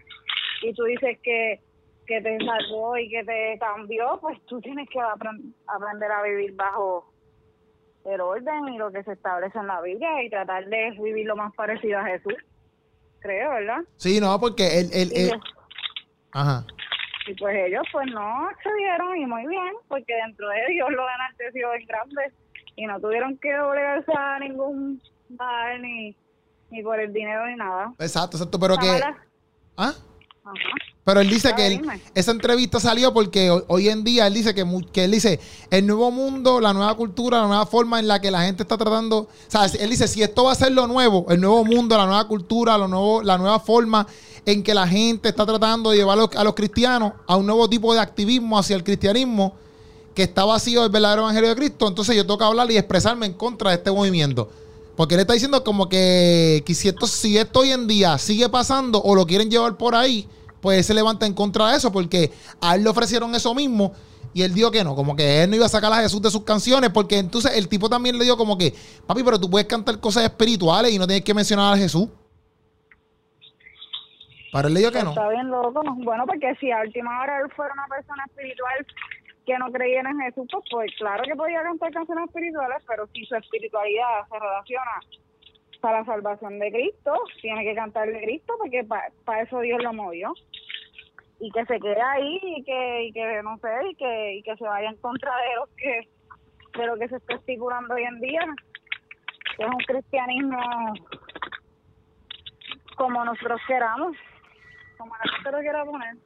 y 0.62 0.72
tú 0.72 0.84
dices 0.84 1.18
que, 1.22 1.60
que 2.06 2.20
te 2.20 2.38
salvó 2.44 2.96
y 2.98 3.08
que 3.08 3.24
te 3.24 3.58
cambió, 3.58 4.18
pues 4.20 4.38
tú 4.46 4.60
tienes 4.60 4.88
que 4.90 4.98
apren- 4.98 5.54
aprender 5.66 6.10
a 6.10 6.22
vivir 6.22 6.54
bajo 6.54 7.12
el 8.04 8.20
orden 8.20 8.68
y 8.74 8.78
lo 8.78 8.90
que 8.90 9.02
se 9.04 9.12
establece 9.12 9.58
en 9.58 9.66
la 9.68 9.80
Biblia 9.80 10.22
y 10.22 10.28
tratar 10.30 10.66
de 10.66 10.90
vivir 11.00 11.26
lo 11.26 11.36
más 11.36 11.54
parecido 11.54 11.98
a 12.00 12.04
Jesús. 12.04 12.34
Creo, 13.20 13.50
¿verdad? 13.50 13.78
Sí, 13.96 14.20
no, 14.20 14.38
porque 14.40 14.80
el- 14.80 14.90
que- 14.90 15.30
ajá. 16.32 16.64
y 17.28 17.34
pues 17.34 17.54
ellos 17.66 17.84
pues 17.92 18.06
no 18.12 18.48
accedieron 18.48 19.16
y 19.16 19.26
muy 19.26 19.46
bien, 19.46 19.72
porque 19.88 20.12
dentro 20.26 20.48
de 20.48 20.56
ellos 20.70 20.88
lo 20.90 21.04
enalteció 21.08 21.72
en 21.74 21.86
grande 21.86 22.32
y 22.74 22.86
no 22.86 22.98
tuvieron 23.00 23.38
que 23.38 23.52
doblegarse 23.52 24.12
a 24.16 24.38
ningún 24.40 25.00
bar 25.28 25.78
ni, 25.78 26.16
ni 26.70 26.82
por 26.82 26.98
el 26.98 27.12
dinero 27.12 27.46
ni 27.46 27.54
nada. 27.54 27.92
Exacto, 28.00 28.36
exacto, 28.36 28.58
pero 28.58 28.76
que 28.76 28.88
¿ah? 29.76 29.92
Ajá. 30.44 30.54
Pero 31.04 31.20
él 31.20 31.28
dice 31.28 31.52
que 31.54 31.66
él- 31.66 31.82
esa 32.14 32.30
entrevista 32.30 32.78
salió 32.78 33.12
porque 33.12 33.50
hoy, 33.68 33.88
en 33.88 34.04
día 34.04 34.26
él 34.26 34.34
dice 34.34 34.54
que 34.54 35.04
él 35.04 35.10
dice 35.10 35.40
el 35.70 35.86
nuevo 35.86 36.10
mundo, 36.10 36.60
la 36.60 36.72
nueva 36.72 36.94
cultura, 36.96 37.40
la 37.40 37.46
nueva 37.48 37.66
forma 37.66 37.98
en 37.98 38.06
la 38.08 38.20
que 38.20 38.30
la 38.30 38.42
gente 38.42 38.62
está 38.62 38.78
tratando, 38.78 39.18
o 39.18 39.28
sea, 39.48 39.66
él 39.66 39.90
dice 39.90 40.06
si 40.06 40.22
esto 40.22 40.44
va 40.44 40.52
a 40.52 40.54
ser 40.54 40.72
lo 40.72 40.86
nuevo, 40.86 41.26
el 41.28 41.40
nuevo 41.40 41.64
mundo, 41.64 41.96
la 41.96 42.06
nueva 42.06 42.26
cultura, 42.28 42.78
lo 42.78 42.86
nuevo, 42.86 43.22
la 43.22 43.36
nueva 43.36 43.58
forma 43.58 44.06
en 44.46 44.62
que 44.62 44.74
la 44.74 44.86
gente 44.86 45.28
está 45.28 45.44
tratando 45.46 45.90
de 45.90 45.98
llevar 45.98 46.18
a 46.18 46.22
los, 46.22 46.36
a 46.36 46.44
los 46.44 46.54
cristianos 46.54 47.12
a 47.26 47.36
un 47.36 47.46
nuevo 47.46 47.68
tipo 47.68 47.92
de 47.94 48.00
activismo 48.00 48.58
hacia 48.58 48.76
el 48.76 48.84
cristianismo 48.84 49.54
que 50.14 50.24
está 50.24 50.44
vacío 50.44 50.82
del 50.82 50.90
verdadero 50.90 51.22
evangelio 51.22 51.48
de 51.50 51.56
Cristo, 51.56 51.88
entonces 51.88 52.14
yo 52.14 52.22
tengo 52.22 52.38
que 52.38 52.44
hablar 52.44 52.70
y 52.70 52.76
expresarme 52.76 53.26
en 53.26 53.32
contra 53.32 53.70
de 53.70 53.76
este 53.76 53.90
movimiento. 53.90 54.50
Porque 54.96 55.14
él 55.14 55.20
está 55.20 55.32
diciendo 55.32 55.64
como 55.64 55.88
que, 55.88 56.62
que 56.66 56.74
si, 56.74 56.88
esto, 56.88 57.06
si 57.06 57.38
esto 57.38 57.60
hoy 57.60 57.70
en 57.70 57.86
día 57.86 58.18
sigue 58.18 58.48
pasando 58.48 59.00
o 59.02 59.14
lo 59.14 59.26
quieren 59.26 59.50
llevar 59.50 59.76
por 59.76 59.94
ahí, 59.94 60.28
pues 60.60 60.78
él 60.78 60.84
se 60.84 60.94
levanta 60.94 61.26
en 61.26 61.34
contra 61.34 61.70
de 61.70 61.76
eso 61.78 61.90
porque 61.90 62.30
a 62.60 62.74
él 62.74 62.84
le 62.84 62.90
ofrecieron 62.90 63.34
eso 63.34 63.54
mismo 63.54 63.92
y 64.34 64.42
él 64.42 64.54
dijo 64.54 64.70
que 64.70 64.84
no, 64.84 64.94
como 64.94 65.16
que 65.16 65.42
él 65.42 65.50
no 65.50 65.56
iba 65.56 65.66
a 65.66 65.68
sacar 65.68 65.92
a 65.92 65.96
Jesús 65.96 66.22
de 66.22 66.30
sus 66.30 66.44
canciones 66.44 66.90
porque 66.90 67.18
entonces 67.18 67.56
el 67.56 67.68
tipo 67.68 67.88
también 67.88 68.16
le 68.16 68.24
dijo 68.24 68.36
como 68.36 68.56
que, 68.56 68.74
papi, 69.06 69.22
pero 69.22 69.40
tú 69.40 69.50
puedes 69.50 69.66
cantar 69.66 69.98
cosas 70.00 70.24
espirituales 70.24 70.92
y 70.92 70.98
no 70.98 71.06
tienes 71.06 71.24
que 71.24 71.34
mencionar 71.34 71.74
a 71.74 71.76
Jesús. 71.76 72.08
Para 74.52 74.68
él 74.68 74.74
le 74.74 74.80
dijo 74.80 74.92
que 74.92 75.02
no. 75.02 75.10
Está 75.10 75.28
bien 75.30 75.50
loco. 75.50 75.82
Bueno, 76.04 76.24
porque 76.26 76.54
si 76.60 76.70
a 76.70 76.80
última 76.80 77.22
hora 77.22 77.40
él 77.40 77.50
fuera 77.56 77.72
una 77.72 77.86
persona 77.86 78.22
espiritual 78.26 78.86
que 79.44 79.58
no 79.58 79.70
creyera 79.72 80.10
en 80.10 80.20
Jesús, 80.20 80.46
pues, 80.50 80.64
pues 80.70 80.92
claro 80.98 81.24
que 81.24 81.34
podía 81.34 81.62
cantar 81.62 81.92
canciones 81.92 82.26
espirituales, 82.26 82.82
pero 82.86 83.06
si 83.08 83.24
su 83.24 83.34
espiritualidad 83.36 84.26
se 84.28 84.38
relaciona 84.38 85.00
para 85.80 86.00
la 86.00 86.04
salvación 86.04 86.58
de 86.58 86.70
Cristo, 86.70 87.12
tiene 87.40 87.64
que 87.64 87.74
cantar 87.74 88.08
de 88.08 88.22
Cristo 88.22 88.54
porque 88.58 88.84
para 88.84 89.42
eso 89.42 89.60
Dios 89.60 89.82
lo 89.82 89.92
movió. 89.92 90.32
Y 91.40 91.50
que 91.50 91.66
se 91.66 91.80
quede 91.80 92.00
ahí 92.00 92.38
y 92.40 92.62
que, 92.62 93.04
y 93.04 93.12
que 93.12 93.42
no 93.42 93.58
sé, 93.58 93.68
y 93.90 93.94
que, 93.96 94.34
y 94.34 94.42
que 94.44 94.56
se 94.56 94.64
vaya 94.64 94.90
en 94.90 94.96
contra 94.98 95.32
de 95.38 95.56
lo 95.56 95.68
que, 95.76 96.08
de 96.78 96.86
lo 96.86 96.96
que 96.96 97.08
se 97.08 97.16
está 97.16 97.34
estipulando 97.34 97.94
hoy 97.94 98.04
en 98.04 98.20
día, 98.20 98.44
que 99.56 99.64
es 99.64 99.68
un 99.68 99.84
cristianismo 99.84 100.58
como 102.96 103.24
nosotros 103.24 103.60
queramos, 103.66 104.16
como 104.98 105.12
gente 105.14 105.50
lo 105.50 105.58
quiera 105.58 105.84
poner. 105.84 106.16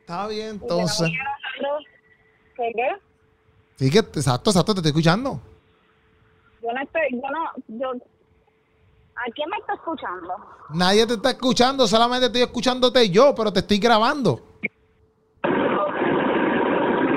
Está 0.00 0.26
bien, 0.26 0.58
entonces. 0.60 1.08
¿Qué 2.56 2.72
qué? 2.74 2.88
Sí, 3.76 3.90
que 3.90 3.98
exacto, 3.98 4.50
exacto, 4.50 4.74
te 4.74 4.80
estoy 4.80 4.90
escuchando. 4.90 5.40
Yo 6.62 6.72
no 6.72 6.80
estoy, 6.80 7.02
yo 7.10 7.30
no, 7.30 7.50
yo, 7.68 7.90
¿a 7.90 9.30
quién 9.34 9.50
me 9.50 9.56
está 9.58 9.74
escuchando? 9.74 10.34
Nadie 10.70 11.06
te 11.06 11.14
está 11.14 11.30
escuchando, 11.30 11.86
solamente 11.86 12.26
estoy 12.26 12.42
escuchándote 12.42 13.10
yo, 13.10 13.34
pero 13.34 13.52
te 13.52 13.60
estoy 13.60 13.78
grabando. 13.78 14.40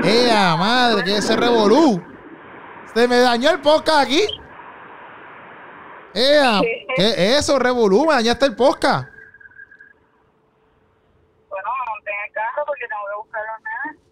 ¡Ea, 0.04 0.56
madre! 0.56 1.04
que 1.04 1.18
ese 1.18 1.36
revolú! 1.36 2.02
Se 2.94 3.08
me 3.08 3.20
dañó 3.20 3.52
el 3.52 3.62
podcast 3.62 4.08
aquí. 4.08 4.22
¡Ea! 6.14 6.62
¿Qué 6.96 7.10
es 7.10 7.40
eso, 7.40 7.60
revolú? 7.60 8.06
Me 8.06 8.14
dañaste 8.16 8.46
el 8.46 8.56
podcast. 8.56 9.08
Bueno, 11.50 11.70
me 11.70 11.92
monté 11.92 12.10
en 12.10 12.28
el 12.28 12.34
carro 12.34 12.64
porque 12.66 12.86
tengo 12.88 13.02
que 13.12 13.18
buscar 13.22 13.42
a 13.42 13.54
los 13.54 13.62
nenes. 13.62 14.08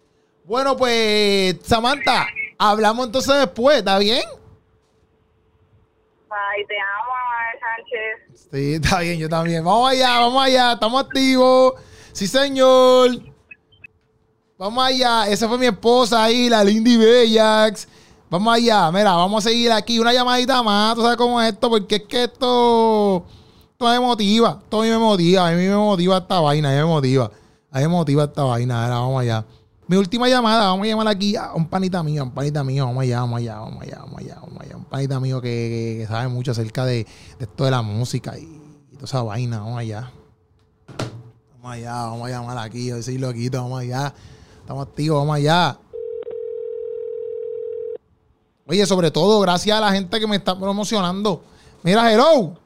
Bueno, 0.46 0.76
pues, 0.76 1.56
Samantha, 1.64 2.24
hablamos 2.56 3.06
entonces 3.06 3.36
después, 3.36 3.78
¿está 3.78 3.98
bien? 3.98 4.22
Bye, 6.28 6.64
te 6.68 6.76
amo, 6.78 7.12
Sánchez. 7.60 8.48
Sí, 8.52 8.74
está 8.74 9.00
bien, 9.00 9.18
yo 9.18 9.28
también. 9.28 9.64
Vamos 9.64 9.90
allá, 9.90 10.20
vamos 10.20 10.44
allá, 10.44 10.74
estamos 10.74 11.04
activos. 11.04 11.74
Sí, 12.12 12.28
señor. 12.28 13.10
Vamos 14.56 14.84
allá. 14.84 15.26
Esa 15.26 15.48
fue 15.48 15.58
mi 15.58 15.66
esposa 15.66 16.22
ahí, 16.22 16.48
la 16.48 16.62
Lindy 16.62 16.96
Bellax. 16.96 17.88
Vamos 18.30 18.54
allá, 18.54 18.92
mira, 18.92 19.14
vamos 19.14 19.44
a 19.44 19.48
seguir 19.48 19.72
aquí. 19.72 19.98
Una 19.98 20.12
llamadita 20.12 20.62
más, 20.62 20.94
tú 20.94 21.02
sabes 21.02 21.16
cómo 21.16 21.42
es 21.42 21.52
esto, 21.52 21.68
porque 21.68 21.96
es 21.96 22.02
que 22.02 22.22
esto, 22.22 23.26
esto 23.72 23.84
me 23.84 23.98
motiva. 23.98 24.60
Esto 24.62 24.80
a 24.80 24.84
mí 24.84 24.90
me 24.90 24.98
motiva, 24.98 25.48
a 25.48 25.50
mí 25.50 25.66
me 25.66 25.74
motiva 25.74 26.18
esta 26.18 26.38
vaina, 26.38 26.68
a 26.68 26.72
mí 26.72 26.78
me 26.78 26.84
motiva. 26.84 27.32
A 27.72 27.78
mí 27.78 27.82
me 27.82 27.88
motiva 27.88 28.24
esta 28.24 28.44
vaina. 28.44 28.84
Ahora, 28.84 29.00
vamos 29.00 29.22
allá. 29.22 29.44
Mi 29.88 29.96
última 29.96 30.28
llamada, 30.28 30.66
vamos 30.66 30.84
a 30.84 30.88
llamar 30.88 31.06
aquí 31.06 31.36
a 31.36 31.52
un 31.54 31.68
panita 31.68 32.02
mío, 32.02 32.24
un 32.24 32.32
panita 32.32 32.64
mío, 32.64 32.86
vamos 32.86 33.02
allá, 33.02 33.20
vamos 33.20 33.38
allá, 33.38 33.58
vamos 33.60 33.82
allá, 33.82 33.98
vamos 34.00 34.18
allá, 34.18 34.34
vamos 34.40 34.60
allá. 34.60 34.76
Un 34.76 34.84
panita 34.84 35.20
mío 35.20 35.40
que, 35.40 36.04
sabe 36.08 36.26
mucho 36.26 36.50
acerca 36.50 36.84
de, 36.84 37.06
de 37.38 37.44
esto 37.44 37.64
de 37.64 37.70
la 37.70 37.82
música 37.82 38.36
y, 38.36 38.60
y 38.90 38.94
toda 38.94 39.04
esa 39.04 39.22
vaina, 39.22 39.60
vamos 39.60 39.78
allá. 39.78 40.10
Vamos 41.52 41.70
allá, 41.70 41.92
vamos 41.92 42.26
a 42.26 42.30
llamar 42.30 42.58
aquí, 42.58 42.88
yo 42.88 43.00
soy 43.00 43.18
loquito, 43.18 43.62
vamos 43.62 43.80
allá. 43.80 44.12
Estamos 44.58 44.88
activos, 44.88 45.18
vamos 45.18 45.36
allá. 45.36 45.78
Oye, 48.66 48.84
sobre 48.86 49.12
todo, 49.12 49.40
gracias 49.40 49.78
a 49.78 49.80
la 49.80 49.92
gente 49.92 50.18
que 50.18 50.26
me 50.26 50.34
está 50.34 50.58
promocionando. 50.58 51.44
Mira, 51.84 52.12
hello. 52.12 52.58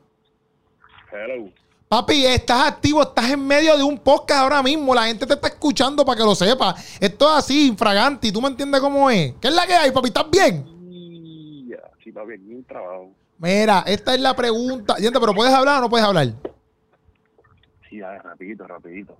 Hello. 1.13 1.51
Papi, 1.91 2.25
estás 2.25 2.69
activo, 2.69 3.03
estás 3.03 3.33
en 3.33 3.45
medio 3.45 3.77
de 3.77 3.83
un 3.83 3.99
podcast 3.99 4.43
ahora 4.43 4.63
mismo. 4.63 4.95
La 4.95 5.07
gente 5.07 5.27
te 5.27 5.35
está 5.35 5.49
escuchando 5.49 6.05
para 6.05 6.19
que 6.19 6.23
lo 6.23 6.37
sepa. 6.37 6.73
Esto 7.01 7.29
es 7.29 7.39
así, 7.39 7.67
infraganti. 7.67 8.31
¿Tú 8.31 8.41
me 8.41 8.47
entiendes 8.47 8.81
cómo 8.81 9.11
es? 9.11 9.35
¿Qué 9.41 9.49
es 9.49 9.55
la 9.55 9.67
que 9.67 9.75
hay, 9.75 9.91
papi? 9.91 10.07
¿Estás 10.07 10.31
bien? 10.31 10.65
Y 10.89 11.73
sí, 12.05 12.13
papi, 12.13 12.35
un 12.35 12.63
trabajo. 12.63 13.11
Mira, 13.39 13.83
esta 13.89 14.15
es 14.15 14.21
la 14.21 14.37
pregunta. 14.37 14.95
Gente, 14.99 15.19
pero 15.19 15.35
¿puedes 15.35 15.53
hablar 15.53 15.79
o 15.79 15.81
no 15.81 15.91
puedes 15.91 16.07
hablar? 16.07 16.29
Sí, 17.89 17.99
dale, 17.99 18.21
rapidito, 18.21 18.69
rapidito. 18.69 19.19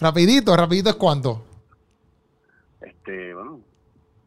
Rapidito, 0.00 0.56
rapidito 0.56 0.88
es 0.88 0.96
cuánto. 0.96 1.44
Este, 2.80 3.34
bueno, 3.34 3.60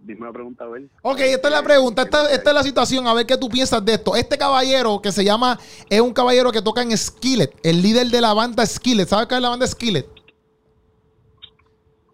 dime 0.06 0.26
la 0.26 0.32
pregunta 0.34 0.64
a 0.64 0.68
ver. 0.68 0.84
Ok, 1.02 1.20
esta 1.22 1.48
es 1.48 1.54
la 1.54 1.64
pregunta, 1.64 2.04
esta, 2.04 2.32
esta 2.32 2.50
es 2.52 2.56
la 2.56 2.64
situación, 2.64 3.08
a 3.08 3.14
ver 3.14 3.26
qué 3.26 3.38
tú 3.38 3.50
piensas 3.50 3.84
de 3.84 3.94
esto. 3.94 4.16
Este 4.16 4.38
caballero 4.38 5.02
que 5.02 5.12
se 5.12 5.24
llama, 5.24 5.60
es 5.90 6.00
un 6.02 6.14
caballero 6.14 6.52
que 6.52 6.62
toca 6.62 6.82
en 6.82 6.96
Skillet, 6.98 7.52
el 7.64 7.82
líder 7.82 8.08
de 8.08 8.22
la 8.22 8.34
banda 8.34 8.66
Skillet. 8.66 9.08
¿Sabes 9.08 9.28
qué 9.28 9.36
es 9.36 9.42
la 9.42 9.50
banda 9.50 9.68
Skillet? 9.68 10.06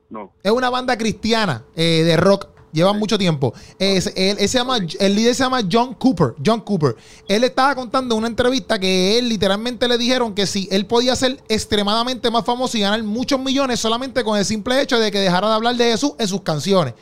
No, 0.10 0.34
Es 0.43 0.51
una 0.51 0.69
banda 0.69 0.97
cristiana 0.97 1.63
eh, 1.75 2.04
de 2.06 2.17
rock. 2.17 2.47
Llevan 2.73 2.97
mucho 2.99 3.17
tiempo. 3.17 3.54
Es- 3.80 4.08
él, 4.15 4.38
él 4.39 4.47
se 4.49 4.58
llama, 4.58 4.77
el 4.77 5.15
líder 5.15 5.36
se 5.36 5.43
llama 5.43 5.60
John 5.69 5.93
Cooper. 5.93 6.36
John 6.45 6.62
Cooper. 6.62 6.95
Él 7.27 7.43
estaba 7.43 7.75
contando 7.75 8.15
en 8.15 8.19
una 8.19 8.27
entrevista 8.27 8.80
que 8.80 9.17
él 9.19 9.27
literalmente 9.27 9.88
le 9.89 9.97
dijeron 9.97 10.34
que 10.34 10.45
si 10.47 10.69
él 10.71 10.86
podía 10.86 11.15
ser 11.17 11.41
extremadamente 11.49 12.32
más 12.32 12.45
famoso 12.45 12.77
y 12.77 12.82
ganar 12.82 13.04
muchos 13.04 13.39
millones 13.41 13.80
solamente 13.82 14.23
con 14.23 14.38
el 14.38 14.45
simple 14.45 14.82
hecho 14.82 14.97
de 14.99 15.12
que 15.12 15.19
dejara 15.19 15.49
de 15.49 15.54
hablar 15.56 15.75
de 15.75 15.91
Jesús 15.91 16.13
en 16.17 16.27
sus 16.30 16.41
canciones. 16.43 16.93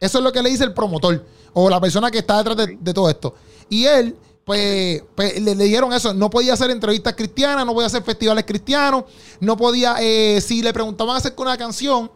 Eso 0.00 0.18
es 0.18 0.24
lo 0.24 0.32
que 0.32 0.42
le 0.42 0.50
dice 0.50 0.64
el 0.64 0.72
promotor 0.72 1.24
o 1.52 1.68
la 1.68 1.80
persona 1.80 2.10
que 2.10 2.18
está 2.18 2.38
detrás 2.38 2.56
de, 2.56 2.78
de 2.80 2.94
todo 2.94 3.08
esto. 3.10 3.34
Y 3.68 3.84
él, 3.84 4.16
pues, 4.44 5.02
pues, 5.14 5.40
le, 5.40 5.54
le 5.54 5.64
dijeron 5.64 5.92
eso. 5.92 6.14
No 6.14 6.30
podía 6.30 6.54
hacer 6.54 6.70
entrevistas 6.70 7.14
cristianas, 7.14 7.66
no 7.66 7.74
podía 7.74 7.86
hacer 7.86 8.02
festivales 8.02 8.44
cristianos, 8.44 9.04
no 9.38 9.56
podía, 9.56 9.96
eh, 10.00 10.40
si 10.40 10.62
le 10.62 10.72
preguntaban 10.72 11.16
acerca 11.16 11.36
de 11.36 11.42
una 11.42 11.58
canción, 11.58 12.10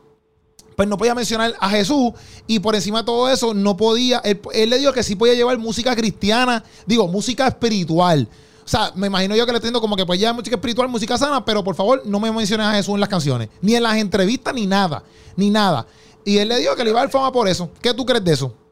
pues 0.74 0.88
no 0.88 0.96
podía 0.98 1.14
mencionar 1.14 1.54
a 1.60 1.70
Jesús 1.70 2.12
y 2.46 2.58
por 2.58 2.74
encima 2.74 2.98
de 2.98 3.04
todo 3.04 3.30
eso 3.30 3.54
no 3.54 3.76
podía, 3.76 4.18
él, 4.24 4.40
él 4.52 4.70
le 4.70 4.78
dijo 4.78 4.92
que 4.92 5.02
sí 5.02 5.14
podía 5.14 5.34
llevar 5.34 5.56
música 5.58 5.94
cristiana, 5.94 6.64
digo, 6.86 7.06
música 7.06 7.46
espiritual. 7.46 8.28
O 8.64 8.68
sea, 8.68 8.92
me 8.94 9.08
imagino 9.08 9.36
yo 9.36 9.44
que 9.44 9.52
le 9.52 9.58
estoy 9.58 9.68
diciendo 9.68 9.80
como 9.80 9.94
que 9.94 10.06
pues 10.06 10.18
ya 10.18 10.32
música 10.32 10.56
espiritual, 10.56 10.88
música 10.88 11.18
sana, 11.18 11.44
pero 11.44 11.62
por 11.62 11.74
favor 11.74 12.02
no 12.06 12.18
me 12.18 12.32
menciones 12.32 12.66
a 12.66 12.72
Jesús 12.72 12.94
en 12.94 13.00
las 13.00 13.10
canciones, 13.10 13.50
ni 13.60 13.74
en 13.74 13.82
las 13.82 13.96
entrevistas, 13.96 14.54
ni 14.54 14.66
nada, 14.66 15.04
ni 15.36 15.50
nada. 15.50 15.86
Y 16.24 16.38
él 16.38 16.48
le 16.48 16.58
dijo 16.58 16.74
que 16.74 16.84
le 16.84 16.90
iba 16.90 17.00
a 17.00 17.04
dar 17.04 17.10
fama 17.10 17.32
por 17.32 17.48
eso. 17.48 17.72
¿Qué 17.82 17.92
tú 17.92 18.04
crees 18.04 18.24
de 18.24 18.32
eso? 18.32 18.64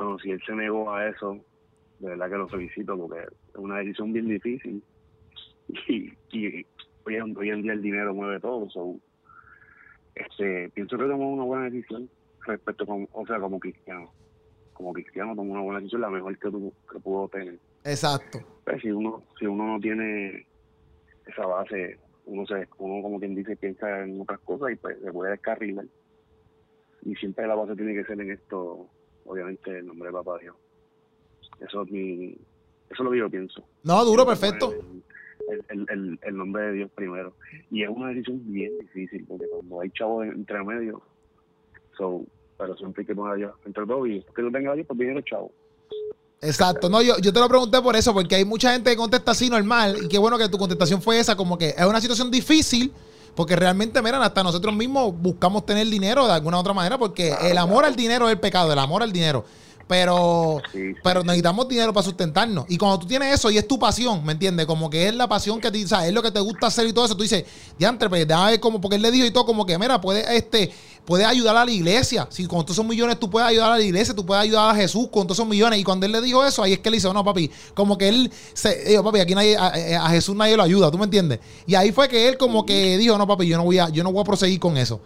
bueno, 0.00 0.18
si 0.18 0.30
él 0.30 0.40
se 0.46 0.54
negó 0.54 0.90
a 0.90 1.08
eso, 1.08 1.38
de 1.98 2.08
verdad 2.08 2.30
que 2.30 2.36
lo 2.36 2.48
felicito 2.48 2.96
porque 2.96 3.20
es 3.20 3.56
una 3.56 3.78
decisión 3.78 4.12
bien 4.12 4.28
difícil. 4.28 4.82
Y, 5.86 6.12
y 6.32 6.66
hoy, 7.04 7.14
en, 7.14 7.36
hoy 7.36 7.50
en 7.50 7.62
día 7.62 7.72
el 7.74 7.82
dinero 7.82 8.12
mueve 8.12 8.40
todo. 8.40 8.68
So, 8.70 8.96
este, 10.16 10.68
pienso 10.70 10.98
que 10.98 11.04
tomó 11.04 11.30
una 11.30 11.44
buena 11.44 11.70
decisión 11.70 12.10
respecto, 12.44 12.84
con, 12.84 13.08
o 13.12 13.24
sea, 13.24 13.38
como 13.38 13.60
cristiano. 13.60 14.10
Como 14.72 14.92
cristiano 14.92 15.36
tomó 15.36 15.52
una 15.52 15.62
buena 15.62 15.78
decisión, 15.78 16.00
la 16.00 16.10
mejor 16.10 16.36
que, 16.38 16.50
tuvo, 16.50 16.72
que 16.90 16.98
pudo 16.98 17.28
tener. 17.28 17.60
Exacto. 17.84 18.40
Pues 18.64 18.82
si 18.82 18.90
uno 18.90 19.22
si 19.38 19.46
uno 19.46 19.74
no 19.74 19.80
tiene 19.80 20.44
esa 21.26 21.46
base 21.46 21.98
uno 22.26 22.46
se 22.46 22.66
uno 22.78 23.02
como 23.02 23.18
quien 23.18 23.34
dice 23.34 23.56
piensa 23.56 24.04
en 24.04 24.20
otras 24.20 24.40
cosas 24.40 24.72
y 24.72 24.76
pues 24.76 24.98
se 25.02 25.12
puede 25.12 25.32
descarrilar. 25.32 25.86
Y 27.02 27.14
siempre 27.16 27.46
la 27.46 27.54
base 27.54 27.74
tiene 27.76 27.94
que 27.94 28.04
ser 28.04 28.20
en 28.20 28.30
esto 28.30 28.88
obviamente 29.24 29.78
el 29.78 29.86
nombre 29.86 30.08
de 30.08 30.12
papá 30.12 30.38
Dios. 30.38 30.56
Eso 31.60 31.82
es 31.82 31.90
mi 31.90 32.30
eso 32.32 32.94
es 32.94 33.00
lo 33.00 33.10
que 33.10 33.18
yo 33.18 33.30
pienso. 33.30 33.64
No, 33.84 34.04
duro, 34.04 34.26
perfecto. 34.26 34.72
el, 35.48 35.64
el, 35.68 35.86
el, 35.90 36.18
el 36.22 36.36
nombre 36.36 36.64
de 36.64 36.72
Dios 36.72 36.90
primero. 36.92 37.34
Y 37.70 37.82
es 37.82 37.88
una 37.88 38.08
decisión 38.08 38.40
bien 38.52 38.76
difícil 38.78 39.24
porque 39.26 39.46
cuando 39.48 39.80
hay 39.80 39.90
chavos 39.90 40.26
en- 40.26 40.32
entre 40.32 40.62
medio 40.64 41.02
so, 41.96 42.24
pero 42.58 42.76
siempre 42.76 43.02
hay 43.02 43.06
que 43.06 43.14
poner 43.14 43.32
a 43.34 43.36
Dios 43.36 43.54
entre 43.64 43.86
todo 43.86 44.06
y 44.06 44.22
que 44.34 44.42
no 44.42 44.50
tenga 44.50 44.72
a 44.72 44.74
Dios 44.74 44.86
pues 44.86 44.98
viene 44.98 45.16
el 45.18 45.24
chavo 45.24 45.52
Exacto, 46.42 46.88
no, 46.88 47.02
yo, 47.02 47.18
yo 47.18 47.32
te 47.32 47.38
lo 47.40 47.48
pregunté 47.48 47.82
por 47.82 47.94
eso, 47.96 48.14
porque 48.14 48.36
hay 48.36 48.46
mucha 48.46 48.72
gente 48.72 48.90
que 48.90 48.96
contesta 48.96 49.32
así 49.32 49.50
normal, 49.50 49.98
y 50.02 50.08
qué 50.08 50.18
bueno 50.18 50.38
que 50.38 50.48
tu 50.48 50.56
contestación 50.56 51.02
fue 51.02 51.18
esa, 51.18 51.36
como 51.36 51.58
que 51.58 51.74
es 51.76 51.84
una 51.84 52.00
situación 52.00 52.30
difícil, 52.30 52.92
porque 53.34 53.56
realmente, 53.56 54.00
miren, 54.00 54.22
hasta 54.22 54.42
nosotros 54.42 54.74
mismos 54.74 55.14
buscamos 55.20 55.66
tener 55.66 55.86
dinero 55.86 56.26
de 56.26 56.32
alguna 56.32 56.56
u 56.56 56.60
otra 56.60 56.72
manera, 56.72 56.96
porque 56.96 57.34
el 57.42 57.58
amor 57.58 57.84
al 57.84 57.94
dinero 57.94 58.26
es 58.26 58.32
el 58.32 58.40
pecado, 58.40 58.72
el 58.72 58.78
amor 58.78 59.02
al 59.02 59.12
dinero. 59.12 59.44
Pero, 59.86 60.62
Sí, 60.72 60.92
sí, 60.92 60.94
pero 61.02 61.24
necesitamos 61.24 61.66
dinero 61.68 61.92
para 61.92 62.04
sustentarnos. 62.04 62.64
Y 62.68 62.78
cuando 62.78 63.00
tú 63.00 63.06
tienes 63.08 63.34
eso 63.34 63.50
y 63.50 63.58
es 63.58 63.66
tu 63.66 63.76
pasión, 63.76 64.24
¿me 64.24 64.32
entiendes? 64.32 64.64
Como 64.64 64.88
que 64.88 65.08
es 65.08 65.14
la 65.16 65.28
pasión 65.28 65.60
que 65.60 65.68
te, 65.68 65.84
o 65.84 65.88
sea, 65.88 66.06
es 66.06 66.14
lo 66.14 66.22
que 66.22 66.30
te 66.30 66.38
gusta 66.38 66.68
hacer 66.68 66.86
y 66.86 66.92
todo 66.92 67.06
eso, 67.06 67.16
tú 67.16 67.24
dices, 67.24 67.44
diantre, 67.76 68.08
pues 68.08 68.26
déjame 68.26 68.52
ver 68.52 68.60
como, 68.60 68.80
porque 68.80 68.96
él 68.96 69.02
le 69.02 69.10
dijo 69.10 69.26
y 69.26 69.32
todo, 69.32 69.44
como 69.44 69.66
que, 69.66 69.76
mira, 69.78 70.00
puede, 70.00 70.36
este, 70.36 70.72
puedes 71.04 71.26
ayudar 71.26 71.56
a 71.56 71.64
la 71.64 71.70
iglesia. 71.70 72.26
Si 72.30 72.46
con 72.46 72.60
todos 72.60 72.72
esos 72.72 72.84
millones 72.84 73.18
tú 73.18 73.28
puedes 73.28 73.48
ayudar 73.48 73.72
a 73.72 73.78
la 73.78 73.82
iglesia, 73.82 74.14
tú 74.14 74.24
puedes 74.24 74.42
ayudar 74.42 74.70
a 74.70 74.74
Jesús 74.74 75.08
con 75.08 75.24
todos 75.24 75.38
esos 75.38 75.48
millones. 75.48 75.78
Y 75.78 75.84
cuando 75.84 76.06
él 76.06 76.12
le 76.12 76.20
dijo 76.20 76.44
eso, 76.44 76.62
ahí 76.62 76.72
es 76.72 76.78
que 76.78 76.90
le 76.90 76.96
dice, 76.96 77.12
no, 77.12 77.24
papi, 77.24 77.50
como 77.74 77.98
que 77.98 78.08
él, 78.08 78.30
se, 78.52 78.84
dijo, 78.84 79.04
papi, 79.04 79.20
aquí 79.20 79.34
nadie, 79.34 79.56
a, 79.56 79.68
a 79.68 80.10
Jesús 80.10 80.36
nadie 80.36 80.56
lo 80.56 80.62
ayuda, 80.62 80.90
¿tú 80.90 80.98
me 80.98 81.04
entiendes? 81.04 81.40
Y 81.66 81.74
ahí 81.74 81.92
fue 81.92 82.08
que 82.08 82.28
él 82.28 82.36
como 82.36 82.64
que 82.64 82.98
dijo, 82.98 83.16
no, 83.18 83.26
papi, 83.26 83.46
yo 83.46 83.56
no 83.56 83.64
voy 83.64 83.78
a, 83.78 83.88
yo 83.88 84.02
no 84.02 84.12
voy 84.12 84.22
a 84.22 84.24
proseguir 84.24 84.60
con 84.60 84.76
eso. 84.76 85.00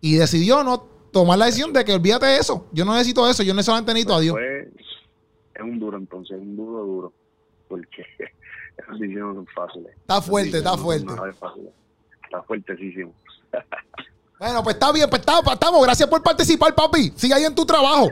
Y 0.00 0.14
decidió 0.14 0.64
no 0.64 0.78
tomar 1.12 1.38
la 1.38 1.46
decisión 1.46 1.72
de 1.72 1.84
que 1.84 1.92
olvídate 1.92 2.26
de 2.26 2.38
eso. 2.38 2.66
Yo 2.72 2.84
no 2.84 2.92
necesito 2.92 3.28
eso, 3.28 3.42
yo 3.42 3.54
necesariamente 3.54 3.92
necesito 3.92 4.14
a 4.14 4.20
Dios. 4.20 4.36
Es 5.54 5.62
un 5.62 5.78
duro 5.78 5.98
entonces, 5.98 6.36
es 6.36 6.42
un 6.42 6.56
duro 6.56 6.84
duro, 6.84 7.12
porque 7.68 8.02
esas 8.78 8.98
decisiones 8.98 9.34
no 9.34 9.34
son 9.34 9.46
fáciles. 9.46 9.92
Está 9.96 10.22
fuerte, 10.22 10.58
está 10.58 10.70
no 10.72 10.78
fuerte. 10.78 11.12
Está 12.24 12.42
fuertesísimo. 12.42 13.12
Bueno, 14.40 14.64
pues 14.64 14.76
está 14.76 14.90
bien, 14.90 15.06
pues 15.10 15.20
estamos, 15.20 15.52
estamos. 15.52 15.82
Gracias 15.82 16.08
por 16.08 16.22
participar, 16.22 16.74
papi. 16.74 17.12
Sigue 17.14 17.34
ahí 17.34 17.44
en 17.44 17.54
tu 17.54 17.66
trabajo. 17.66 18.10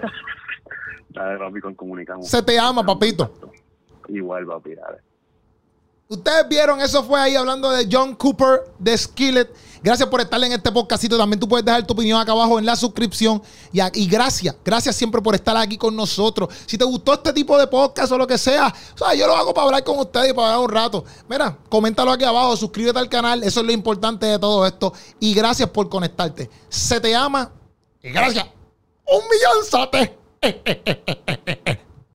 Dale, 1.08 1.38
papi, 1.38 1.58
con 1.58 1.74
comunicamos. 1.74 2.28
Se 2.28 2.42
te 2.42 2.58
ama, 2.58 2.84
papito. 2.84 3.32
Igual, 4.08 4.44
papi, 4.44 4.74
dale. 4.74 4.98
Ustedes 6.10 6.48
vieron, 6.48 6.80
eso 6.80 7.04
fue 7.04 7.20
ahí 7.20 7.36
hablando 7.36 7.70
de 7.70 7.86
John 7.92 8.14
Cooper 8.14 8.62
de 8.78 8.96
Skillet. 8.96 9.46
Gracias 9.82 10.08
por 10.08 10.22
estar 10.22 10.42
en 10.42 10.52
este 10.52 10.72
podcastito. 10.72 11.18
También 11.18 11.38
tú 11.38 11.46
puedes 11.46 11.66
dejar 11.66 11.86
tu 11.86 11.92
opinión 11.92 12.18
acá 12.18 12.32
abajo 12.32 12.58
en 12.58 12.64
la 12.64 12.76
suscripción. 12.76 13.42
Y, 13.74 13.80
y 13.92 14.06
gracias, 14.06 14.56
gracias 14.64 14.96
siempre 14.96 15.20
por 15.20 15.34
estar 15.34 15.54
aquí 15.58 15.76
con 15.76 15.94
nosotros. 15.94 16.48
Si 16.64 16.78
te 16.78 16.84
gustó 16.86 17.12
este 17.12 17.34
tipo 17.34 17.58
de 17.58 17.66
podcast 17.66 18.10
o 18.10 18.16
lo 18.16 18.26
que 18.26 18.38
sea, 18.38 18.74
o 18.94 18.98
sea, 18.98 19.14
yo 19.14 19.26
lo 19.26 19.36
hago 19.36 19.52
para 19.52 19.66
hablar 19.66 19.84
con 19.84 19.98
ustedes 19.98 20.30
y 20.30 20.32
para 20.32 20.54
hablar 20.54 20.64
un 20.64 20.74
rato. 20.74 21.04
Mira, 21.28 21.58
coméntalo 21.68 22.10
aquí 22.10 22.24
abajo, 22.24 22.56
suscríbete 22.56 22.98
al 22.98 23.10
canal. 23.10 23.42
Eso 23.42 23.60
es 23.60 23.66
lo 23.66 23.72
importante 23.72 24.24
de 24.24 24.38
todo 24.38 24.66
esto. 24.66 24.94
Y 25.20 25.34
gracias 25.34 25.68
por 25.68 25.90
conectarte. 25.90 26.48
Se 26.70 27.02
te 27.02 27.14
ama. 27.14 27.52
Y 28.02 28.08
gracias. 28.12 28.46
Un 29.04 29.20
millón, 29.28 29.62
sote. 29.70 30.18